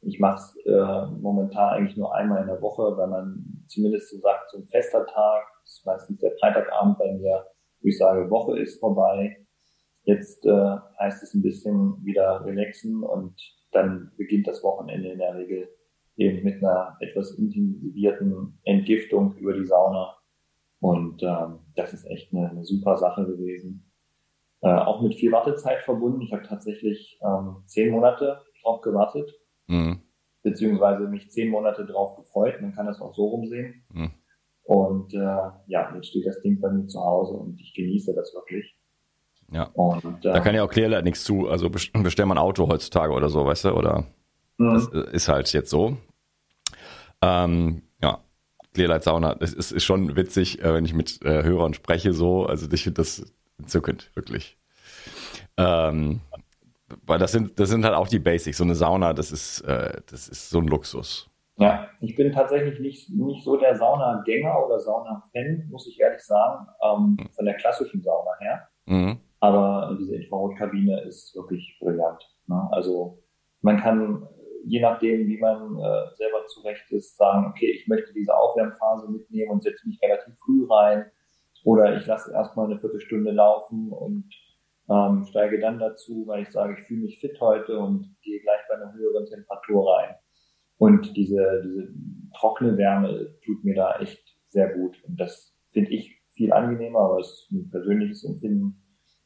Ich 0.00 0.18
mache 0.20 0.36
es 0.36 0.56
äh, 0.66 1.06
momentan 1.20 1.74
eigentlich 1.74 1.96
nur 1.96 2.14
einmal 2.14 2.42
in 2.42 2.48
der 2.48 2.60
Woche, 2.60 2.96
weil 2.96 3.08
man 3.08 3.64
zumindest 3.68 4.10
so 4.10 4.18
sagt, 4.18 4.50
so 4.50 4.58
ein 4.58 4.66
fester 4.66 5.06
Tag, 5.06 5.44
das 5.62 5.74
ist 5.74 5.86
meistens 5.86 6.20
der 6.20 6.32
Freitagabend 6.40 6.98
bei 6.98 7.12
mir, 7.12 7.46
wo 7.80 7.88
ich 7.88 7.98
sage, 7.98 8.30
Woche 8.30 8.58
ist 8.58 8.80
vorbei. 8.80 9.36
Jetzt 10.02 10.44
äh, 10.46 10.76
heißt 10.98 11.22
es 11.22 11.34
ein 11.34 11.42
bisschen 11.42 12.04
wieder 12.04 12.44
relaxen 12.44 13.02
und 13.02 13.34
dann 13.72 14.12
beginnt 14.16 14.46
das 14.46 14.62
Wochenende 14.62 15.10
in 15.10 15.18
der 15.18 15.34
Regel 15.34 15.68
eben 16.16 16.44
mit 16.44 16.62
einer 16.62 16.96
etwas 17.00 17.32
intensivierten 17.32 18.58
Entgiftung 18.64 19.36
über 19.36 19.52
die 19.52 19.66
Sauna. 19.66 20.16
Und 20.80 21.22
ähm, 21.22 21.60
das 21.74 21.92
ist 21.92 22.04
echt 22.06 22.32
eine, 22.32 22.50
eine 22.50 22.64
super 22.64 22.96
Sache 22.98 23.24
gewesen. 23.26 23.90
Äh, 24.60 24.68
auch 24.68 25.02
mit 25.02 25.14
viel 25.14 25.32
Wartezeit 25.32 25.82
verbunden. 25.82 26.20
Ich 26.22 26.32
habe 26.32 26.42
tatsächlich 26.42 27.18
ähm, 27.22 27.62
zehn 27.66 27.90
Monate 27.90 28.42
drauf 28.62 28.80
gewartet, 28.80 29.30
mhm. 29.66 30.02
beziehungsweise 30.42 31.08
mich 31.08 31.30
zehn 31.30 31.50
Monate 31.50 31.84
drauf 31.84 32.16
gefreut. 32.16 32.60
Man 32.60 32.74
kann 32.74 32.86
das 32.86 33.00
auch 33.00 33.14
so 33.14 33.26
rumsehen. 33.26 33.84
Mhm. 33.92 34.12
Und 34.62 35.12
äh, 35.12 35.18
ja, 35.66 35.94
jetzt 35.94 36.08
steht 36.08 36.26
das 36.26 36.40
Ding 36.40 36.60
bei 36.60 36.70
mir 36.70 36.86
zu 36.86 36.98
Hause 37.00 37.34
und 37.34 37.60
ich 37.60 37.74
genieße 37.74 38.14
das 38.14 38.32
wirklich. 38.34 38.74
Ja. 39.52 39.64
Und, 39.74 40.24
äh, 40.24 40.32
da 40.32 40.40
kann 40.40 40.54
ja 40.54 40.64
auch 40.64 40.70
Clearlight 40.70 41.04
nichts 41.04 41.24
zu. 41.24 41.48
Also 41.48 41.68
bestell 41.68 42.26
mal 42.26 42.34
ein 42.34 42.38
Auto 42.38 42.66
heutzutage 42.68 43.12
oder 43.12 43.28
so, 43.28 43.44
weißt 43.44 43.66
du? 43.66 43.72
Oder 43.72 44.06
mhm. 44.58 44.74
das 44.74 44.88
ist 45.12 45.28
halt 45.28 45.52
jetzt 45.52 45.70
so. 45.70 45.96
Ähm, 47.22 47.82
ja, 48.02 48.18
Clearlight 48.74 49.04
Sauna, 49.04 49.34
das 49.34 49.52
ist, 49.52 49.72
ist 49.72 49.84
schon 49.84 50.16
witzig, 50.16 50.62
äh, 50.62 50.74
wenn 50.74 50.84
ich 50.84 50.94
mit 50.94 51.22
äh, 51.24 51.42
Hörern 51.42 51.74
spreche 51.74 52.12
so. 52.12 52.46
Also 52.46 52.66
ich 52.70 52.82
finde 52.82 53.00
das 53.00 53.32
entzückend, 53.58 54.10
wirklich. 54.14 54.58
Ähm, 55.56 56.20
weil 57.06 57.18
das 57.18 57.32
sind, 57.32 57.58
das 57.58 57.68
sind 57.68 57.84
halt 57.84 57.94
auch 57.94 58.08
die 58.08 58.18
Basics. 58.18 58.58
So 58.58 58.64
eine 58.64 58.74
Sauna, 58.74 59.12
das 59.12 59.32
ist, 59.32 59.60
äh, 59.62 60.00
das 60.10 60.28
ist 60.28 60.50
so 60.50 60.58
ein 60.58 60.66
Luxus. 60.66 61.30
Ja, 61.56 61.88
ich 62.00 62.16
bin 62.16 62.32
tatsächlich 62.32 62.80
nicht, 62.80 63.10
nicht 63.10 63.44
so 63.44 63.56
der 63.56 63.76
Saunagänger 63.76 64.66
oder 64.66 64.80
Sauna-Fan, 64.80 65.68
muss 65.70 65.86
ich 65.86 66.00
ehrlich 66.00 66.22
sagen, 66.22 66.66
ähm, 66.82 67.16
mhm. 67.18 67.28
von 67.30 67.44
der 67.44 67.54
klassischen 67.54 68.02
Sauna 68.02 68.30
her. 68.40 68.68
Mhm. 68.86 69.18
Aber 69.38 69.96
diese 70.00 70.16
Infrarotkabine 70.16 71.02
ist 71.02 71.34
wirklich 71.36 71.76
brillant. 71.80 72.28
Ne? 72.46 72.68
Also 72.72 73.22
man 73.60 73.78
kann, 73.78 74.26
je 74.66 74.80
nachdem, 74.80 75.26
wie 75.26 75.38
man 75.38 75.76
äh, 75.78 76.14
selber 76.16 76.46
zurecht 76.46 76.90
ist, 76.90 77.16
sagen, 77.16 77.46
okay, 77.48 77.70
ich 77.70 77.86
möchte 77.88 78.12
diese 78.12 78.34
Aufwärmphase 78.34 79.10
mitnehmen 79.10 79.50
und 79.50 79.62
setze 79.62 79.86
mich 79.88 80.00
relativ 80.02 80.34
früh 80.38 80.66
rein. 80.68 81.06
Oder 81.64 81.96
ich 81.96 82.06
lasse 82.06 82.32
erstmal 82.32 82.66
eine 82.66 82.78
Viertelstunde 82.78 83.30
laufen 83.30 83.90
und 83.90 84.30
ähm, 84.90 85.24
steige 85.24 85.60
dann 85.60 85.78
dazu, 85.78 86.24
weil 86.26 86.42
ich 86.42 86.50
sage, 86.50 86.74
ich 86.74 86.86
fühle 86.86 87.02
mich 87.02 87.18
fit 87.18 87.40
heute 87.40 87.78
und 87.78 88.14
gehe 88.22 88.40
gleich 88.40 88.60
bei 88.68 88.74
einer 88.76 88.92
höheren 88.92 89.26
Temperatur 89.26 89.94
rein. 89.94 90.14
Und 90.76 91.16
diese, 91.16 91.62
diese 91.64 91.88
trockene 92.36 92.76
Wärme 92.76 93.34
tut 93.44 93.64
mir 93.64 93.74
da 93.74 93.98
echt 93.98 94.22
sehr 94.48 94.74
gut. 94.74 95.02
Und 95.04 95.18
das 95.18 95.54
finde 95.70 95.90
ich 95.90 96.20
viel 96.32 96.52
angenehmer, 96.52 97.00
aber 97.00 97.20
es 97.20 97.28
ist 97.28 97.52
ein 97.52 97.70
persönliches 97.70 98.24
Empfinden, 98.24 98.82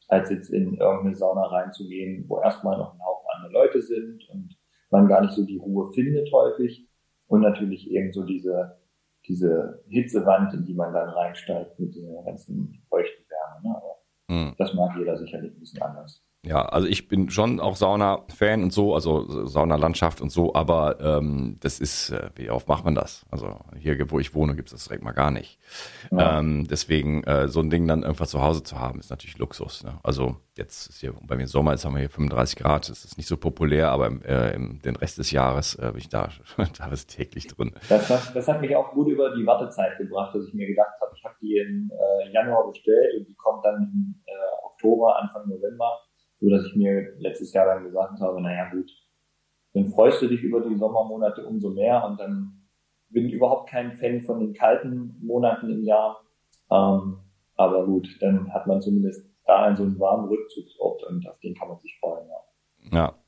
als 0.07 0.29
jetzt 0.29 0.49
in 0.49 0.75
irgendeine 0.77 1.15
Sauna 1.15 1.43
reinzugehen, 1.47 2.25
wo 2.27 2.39
erstmal 2.39 2.77
noch 2.77 2.93
ein 2.93 3.05
Haufen 3.05 3.27
andere 3.35 3.53
Leute 3.53 3.81
sind 3.81 4.27
und 4.29 4.58
man 4.91 5.07
gar 5.07 5.21
nicht 5.21 5.33
so 5.33 5.45
die 5.45 5.57
Ruhe 5.57 5.91
findet 5.93 6.31
häufig. 6.31 6.87
Und 7.27 7.41
natürlich 7.41 7.89
eben 7.91 8.11
so 8.11 8.23
diese, 8.23 8.79
diese 9.27 9.83
Hitzewand, 9.87 10.53
in 10.53 10.65
die 10.65 10.73
man 10.73 10.93
dann 10.93 11.09
reinsteigt 11.09 11.79
mit 11.79 11.95
der 11.95 12.23
ganzen 12.23 12.81
feuchten 12.89 13.23
Wärme. 13.29 13.69
Ne? 13.69 13.75
Aber 13.77 13.95
hm. 14.29 14.55
das 14.57 14.73
mag 14.73 14.97
jeder 14.97 15.17
sicherlich 15.17 15.53
ein 15.53 15.59
bisschen 15.59 15.81
anders. 15.81 16.23
Ja, 16.45 16.61
also 16.61 16.87
ich 16.87 17.09
bin 17.09 17.29
schon 17.29 17.59
auch 17.59 17.75
Sauna-Fan 17.75 18.63
und 18.63 18.71
so, 18.71 18.95
also 18.95 19.45
Saunalandschaft 19.45 20.21
und 20.21 20.31
so, 20.31 20.55
aber 20.55 20.97
ähm, 21.01 21.57
das 21.59 21.81
ist, 21.81 22.11
äh, 22.11 22.29
wie 22.35 22.49
oft 22.49 22.69
macht 22.69 22.85
man 22.85 22.95
das? 22.95 23.25
Also 23.29 23.59
hier, 23.77 24.09
wo 24.09 24.19
ich 24.19 24.33
wohne, 24.33 24.55
gibt 24.55 24.69
es 24.69 24.71
das 24.71 24.85
direkt 24.85 25.03
mal 25.03 25.11
gar 25.11 25.31
nicht. 25.31 25.59
Ja. 26.11 26.39
Ähm, 26.39 26.65
deswegen, 26.69 27.25
äh, 27.25 27.49
so 27.49 27.59
ein 27.59 27.69
Ding 27.69 27.85
dann 27.89 28.05
einfach 28.05 28.25
zu 28.25 28.41
Hause 28.41 28.63
zu 28.63 28.79
haben, 28.79 28.99
ist 28.99 29.09
natürlich 29.09 29.37
Luxus. 29.37 29.83
Ne? 29.83 29.99
Also 30.01 30.37
jetzt 30.55 30.87
ist 30.87 31.01
hier 31.01 31.13
bei 31.27 31.35
mir 31.35 31.45
Sommer, 31.45 31.71
jetzt 31.71 31.83
haben 31.83 31.93
wir 31.93 31.99
hier 31.99 32.09
35 32.09 32.57
Grad, 32.57 32.87
das 32.89 33.03
ist 33.03 33.17
nicht 33.17 33.27
so 33.27 33.35
populär, 33.35 33.91
aber 33.91 34.09
äh, 34.25 34.55
im, 34.55 34.81
den 34.81 34.95
Rest 34.95 35.17
des 35.17 35.31
Jahres 35.31 35.75
äh, 35.75 35.89
bin 35.91 35.97
ich 35.97 36.07
da 36.07 36.29
teilweise 36.73 37.05
täglich 37.05 37.47
drin. 37.47 37.73
Das 37.89 38.09
hat, 38.09 38.33
das 38.33 38.47
hat 38.47 38.61
mich 38.61 38.73
auch 38.77 38.93
gut 38.93 39.09
über 39.09 39.35
die 39.35 39.45
Wartezeit 39.45 39.97
gebracht, 39.97 40.33
dass 40.33 40.47
ich 40.47 40.53
mir 40.53 40.67
gedacht 40.67 40.93
habe, 41.01 41.11
ich 41.17 41.25
habe 41.25 41.35
die 41.41 41.57
im 41.57 41.91
äh, 41.91 42.31
Januar 42.31 42.65
bestellt 42.65 43.19
und 43.19 43.27
die 43.27 43.35
kommt 43.35 43.65
dann 43.65 43.91
im 43.93 44.15
äh, 44.25 44.31
Oktober, 44.65 45.21
Anfang 45.21 45.49
November 45.49 45.99
so 46.39 46.49
dass 46.49 46.65
ich 46.65 46.75
mir 46.75 47.15
letztes 47.17 47.53
Jahr 47.53 47.65
dann 47.65 47.83
gesagt 47.83 48.19
habe, 48.19 48.41
naja 48.41 48.69
gut, 48.71 48.91
dann 49.73 49.87
freust 49.87 50.21
du 50.21 50.27
dich 50.27 50.41
über 50.41 50.61
die 50.61 50.77
Sommermonate 50.77 51.45
umso 51.45 51.69
mehr 51.69 52.03
und 52.05 52.19
dann 52.19 52.67
bin 53.09 53.25
ich 53.25 53.33
überhaupt 53.33 53.69
kein 53.69 53.93
Fan 53.93 54.21
von 54.21 54.39
den 54.39 54.53
kalten 54.53 55.15
Monaten 55.21 55.69
im 55.69 55.83
Jahr. 55.83 56.21
Ähm, 56.71 57.17
Aber 57.55 57.85
gut, 57.85 58.07
dann 58.21 58.53
hat 58.53 58.67
man 58.67 58.81
zumindest 58.81 59.27
da 59.45 59.75
so 59.75 59.83
einen 59.83 59.99
warmen 59.99 60.29
Rückzugsort 60.29 61.03
und 61.03 61.27
auf 61.27 61.39
den 61.39 61.55
kann 61.55 61.67
man 61.67 61.79
sich 61.79 61.97
freuen. 61.99 62.27
Ja. 62.29 62.97
ja. 62.97 63.18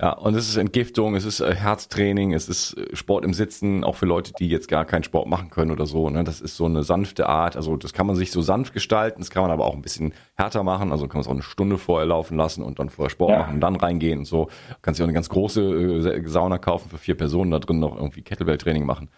Ja, 0.00 0.12
und 0.12 0.34
es 0.34 0.48
ist 0.48 0.56
Entgiftung, 0.56 1.14
es 1.14 1.24
ist 1.24 1.40
äh, 1.40 1.54
Herztraining, 1.54 2.32
es 2.32 2.48
ist 2.48 2.76
äh, 2.76 2.94
Sport 2.96 3.24
im 3.24 3.32
Sitzen, 3.32 3.84
auch 3.84 3.96
für 3.96 4.06
Leute, 4.06 4.32
die 4.38 4.48
jetzt 4.48 4.68
gar 4.68 4.84
keinen 4.84 5.04
Sport 5.04 5.28
machen 5.28 5.50
können 5.50 5.70
oder 5.70 5.86
so. 5.86 6.10
Ne? 6.10 6.24
Das 6.24 6.40
ist 6.40 6.56
so 6.56 6.64
eine 6.66 6.82
sanfte 6.82 7.28
Art. 7.28 7.56
Also 7.56 7.76
das 7.76 7.92
kann 7.92 8.06
man 8.06 8.16
sich 8.16 8.30
so 8.30 8.42
sanft 8.42 8.72
gestalten, 8.72 9.20
das 9.20 9.30
kann 9.30 9.42
man 9.42 9.50
aber 9.50 9.66
auch 9.66 9.74
ein 9.74 9.82
bisschen 9.82 10.12
härter 10.34 10.62
machen. 10.62 10.92
Also 10.92 11.06
kann 11.06 11.18
man 11.18 11.22
es 11.22 11.28
auch 11.28 11.32
eine 11.32 11.42
Stunde 11.42 11.78
vorher 11.78 12.06
laufen 12.06 12.36
lassen 12.36 12.62
und 12.62 12.78
dann 12.78 12.88
vorher 12.88 13.10
Sport 13.10 13.30
ja. 13.30 13.38
machen 13.38 13.54
und 13.54 13.60
dann 13.60 13.76
reingehen 13.76 14.20
und 14.20 14.24
so. 14.24 14.46
Du 14.68 14.74
kannst 14.82 14.98
dir 14.98 15.04
auch 15.04 15.08
eine 15.08 15.14
ganz 15.14 15.28
große 15.28 15.62
äh, 15.62 16.28
Sauna 16.28 16.58
kaufen 16.58 16.88
für 16.88 16.98
vier 16.98 17.16
Personen, 17.16 17.50
da 17.50 17.58
drin 17.58 17.78
noch 17.78 17.96
irgendwie 17.96 18.22
Kettlebell-Training 18.22 18.84
machen. 18.84 19.10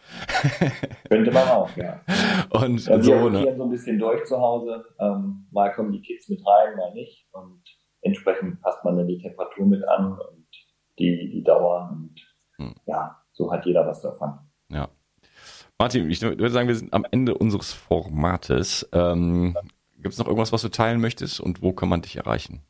Könnte 1.08 1.32
man 1.32 1.48
auch, 1.48 1.70
ja. 1.76 2.00
Und 2.50 2.86
ja, 2.86 3.02
so, 3.02 3.12
wir 3.12 3.30
ne? 3.30 3.54
so 3.56 3.64
ein 3.64 3.70
bisschen 3.70 3.98
durch 3.98 4.24
zu 4.24 4.38
Hause. 4.38 4.84
Ähm, 5.00 5.46
mal 5.50 5.72
kommen 5.72 5.92
die 5.92 6.02
Kids 6.02 6.28
mit 6.28 6.40
rein, 6.46 6.76
mal 6.76 6.92
nicht. 6.92 7.26
Und 7.32 7.62
entsprechend 8.02 8.60
passt 8.62 8.84
man 8.84 8.96
dann 8.96 9.06
die 9.06 9.18
Temperatur 9.18 9.66
mit 9.66 9.86
an 9.88 10.12
und 10.12 10.45
die, 10.98 11.30
die 11.30 11.42
Dauer. 11.42 11.90
Und 11.92 12.14
hm. 12.56 12.74
ja, 12.86 13.16
so 13.32 13.52
hat 13.52 13.66
jeder 13.66 13.86
was 13.86 14.02
davon. 14.02 14.38
Ja. 14.70 14.88
Martin, 15.78 16.10
ich 16.10 16.22
würde 16.22 16.50
sagen, 16.50 16.68
wir 16.68 16.74
sind 16.74 16.94
am 16.94 17.06
Ende 17.10 17.34
unseres 17.34 17.72
Formates. 17.72 18.88
Ähm, 18.92 19.56
Gibt 19.96 20.12
es 20.12 20.18
noch 20.18 20.26
irgendwas, 20.26 20.52
was 20.52 20.62
du 20.62 20.70
teilen 20.70 21.00
möchtest 21.00 21.40
und 21.40 21.62
wo 21.62 21.72
kann 21.72 21.88
man 21.88 22.02
dich 22.02 22.16
erreichen? 22.16 22.62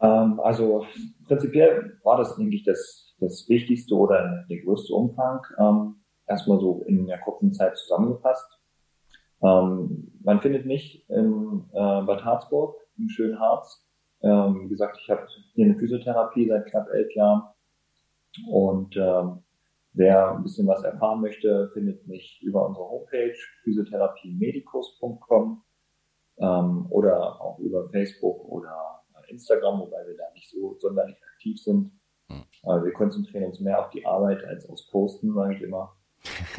Ähm, 0.00 0.40
also 0.40 0.86
prinzipiell 1.26 1.98
war 2.02 2.18
das 2.18 2.36
eigentlich 2.36 2.64
das, 2.64 3.14
das 3.20 3.48
Wichtigste 3.48 3.94
oder 3.94 4.44
der 4.50 4.62
größte 4.62 4.92
Umfang. 4.92 5.40
Ähm, 5.58 5.96
erstmal 6.26 6.60
so 6.60 6.84
in 6.86 7.06
der 7.06 7.18
kurzen 7.20 7.52
Zeit 7.52 7.76
zusammengefasst. 7.76 8.46
Ähm, 9.42 10.12
man 10.22 10.40
findet 10.40 10.66
mich 10.66 11.08
in 11.08 11.64
äh, 11.72 12.02
Bad 12.02 12.24
Harzburg, 12.24 12.76
im 12.98 13.08
schönen 13.08 13.38
Harz. 13.38 13.86
Ähm, 14.24 14.62
wie 14.64 14.68
gesagt, 14.68 14.98
ich 15.00 15.10
habe 15.10 15.26
hier 15.52 15.66
eine 15.66 15.74
Physiotherapie 15.74 16.48
seit 16.48 16.64
knapp 16.66 16.88
elf 16.90 17.14
Jahren 17.14 17.42
und 18.48 18.96
ähm, 18.96 19.42
wer 19.92 20.32
ein 20.32 20.42
bisschen 20.42 20.66
was 20.66 20.82
erfahren 20.82 21.20
möchte, 21.20 21.68
findet 21.68 22.06
mich 22.06 22.40
über 22.42 22.66
unsere 22.66 22.88
Homepage 22.88 23.36
physiotherapiemedicus.com 23.64 25.62
ähm, 26.38 26.86
oder 26.88 27.40
auch 27.40 27.58
über 27.58 27.86
Facebook 27.90 28.48
oder 28.48 29.02
Instagram, 29.28 29.80
wobei 29.80 30.06
wir 30.06 30.16
da 30.16 30.24
nicht 30.32 30.50
so 30.50 30.76
sonderlich 30.78 31.16
aktiv 31.34 31.60
sind. 31.62 31.92
Hm. 32.28 32.42
wir 32.82 32.92
konzentrieren 32.94 33.44
uns 33.44 33.60
mehr 33.60 33.78
auf 33.78 33.90
die 33.90 34.06
Arbeit 34.06 34.42
als 34.44 34.66
aufs 34.70 34.86
Posten, 34.86 35.34
sage 35.34 35.56
ich 35.56 35.62
immer. 35.62 35.94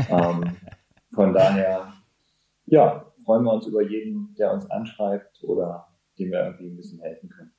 ähm, 0.09 0.55
von 1.11 1.33
daher, 1.33 1.91
ja, 2.67 3.11
freuen 3.23 3.43
wir 3.43 3.53
uns 3.53 3.65
über 3.65 3.81
jeden, 3.81 4.35
der 4.35 4.53
uns 4.53 4.69
anschreibt 4.69 5.43
oder 5.43 5.87
dem 6.19 6.31
wir 6.31 6.45
irgendwie 6.45 6.67
ein 6.67 6.77
bisschen 6.77 6.99
helfen 6.99 7.29
können. 7.29 7.54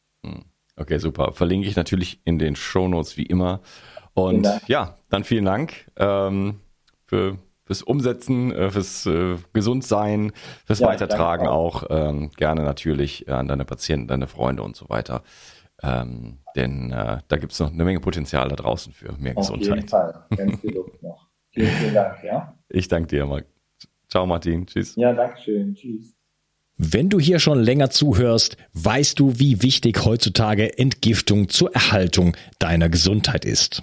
Okay, 0.76 0.98
super. 0.98 1.32
Verlinke 1.32 1.68
ich 1.68 1.76
natürlich 1.76 2.20
in 2.24 2.38
den 2.38 2.56
Show 2.56 2.88
Notes 2.88 3.16
wie 3.16 3.26
immer. 3.26 3.60
Und 4.14 4.48
ja, 4.66 4.98
dann 5.08 5.24
vielen 5.24 5.44
Dank 5.44 5.90
ähm, 5.96 6.60
für 7.06 7.38
fürs 7.66 7.82
Umsetzen, 7.82 8.52
äh, 8.52 8.70
fürs 8.70 9.06
äh, 9.06 9.36
Gesundsein, 9.52 10.32
fürs 10.64 10.78
ja, 10.78 10.86
Weitertragen 10.86 11.48
auch. 11.48 11.82
auch 11.82 11.86
ähm, 11.90 12.30
gerne 12.36 12.62
natürlich 12.62 13.28
an 13.28 13.48
deine 13.48 13.64
Patienten, 13.64 14.06
deine 14.06 14.28
Freunde 14.28 14.62
und 14.62 14.76
so 14.76 14.88
weiter. 14.88 15.22
Ähm, 15.82 16.38
denn 16.54 16.92
äh, 16.92 17.18
da 17.28 17.36
gibt 17.36 17.52
es 17.52 17.60
noch 17.60 17.72
eine 17.72 17.84
Menge 17.84 18.00
Potenzial 18.00 18.48
da 18.48 18.56
draußen 18.56 18.92
für 18.92 19.12
mehr 19.18 19.36
Auf 19.36 19.48
Gesundheit. 19.48 19.70
Auf 19.70 19.76
jeden 19.76 19.88
Fall, 19.88 20.26
ganz 20.36 20.60
viel 20.60 20.74
Luft 20.74 21.02
noch. 21.02 21.28
Vielen, 21.50 21.68
vielen 21.68 21.94
Dank, 21.94 22.22
ja. 22.22 22.54
Ich 22.68 22.88
danke 22.88 23.08
dir, 23.08 23.26
Marc. 23.26 23.46
Ciao, 24.08 24.24
Martin. 24.26 24.66
Tschüss. 24.66 24.94
Ja, 24.96 25.12
danke 25.12 25.38
schön. 25.42 25.74
Tschüss. 25.74 26.15
Wenn 26.78 27.08
du 27.08 27.18
hier 27.18 27.38
schon 27.38 27.62
länger 27.62 27.88
zuhörst, 27.88 28.58
weißt 28.74 29.18
du, 29.18 29.38
wie 29.38 29.62
wichtig 29.62 30.04
heutzutage 30.04 30.78
Entgiftung 30.78 31.48
zur 31.48 31.74
Erhaltung 31.74 32.36
deiner 32.58 32.90
Gesundheit 32.90 33.46
ist. 33.46 33.82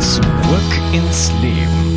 Zurück 0.00 0.72
ins 0.92 1.32
Leben. 1.40 1.95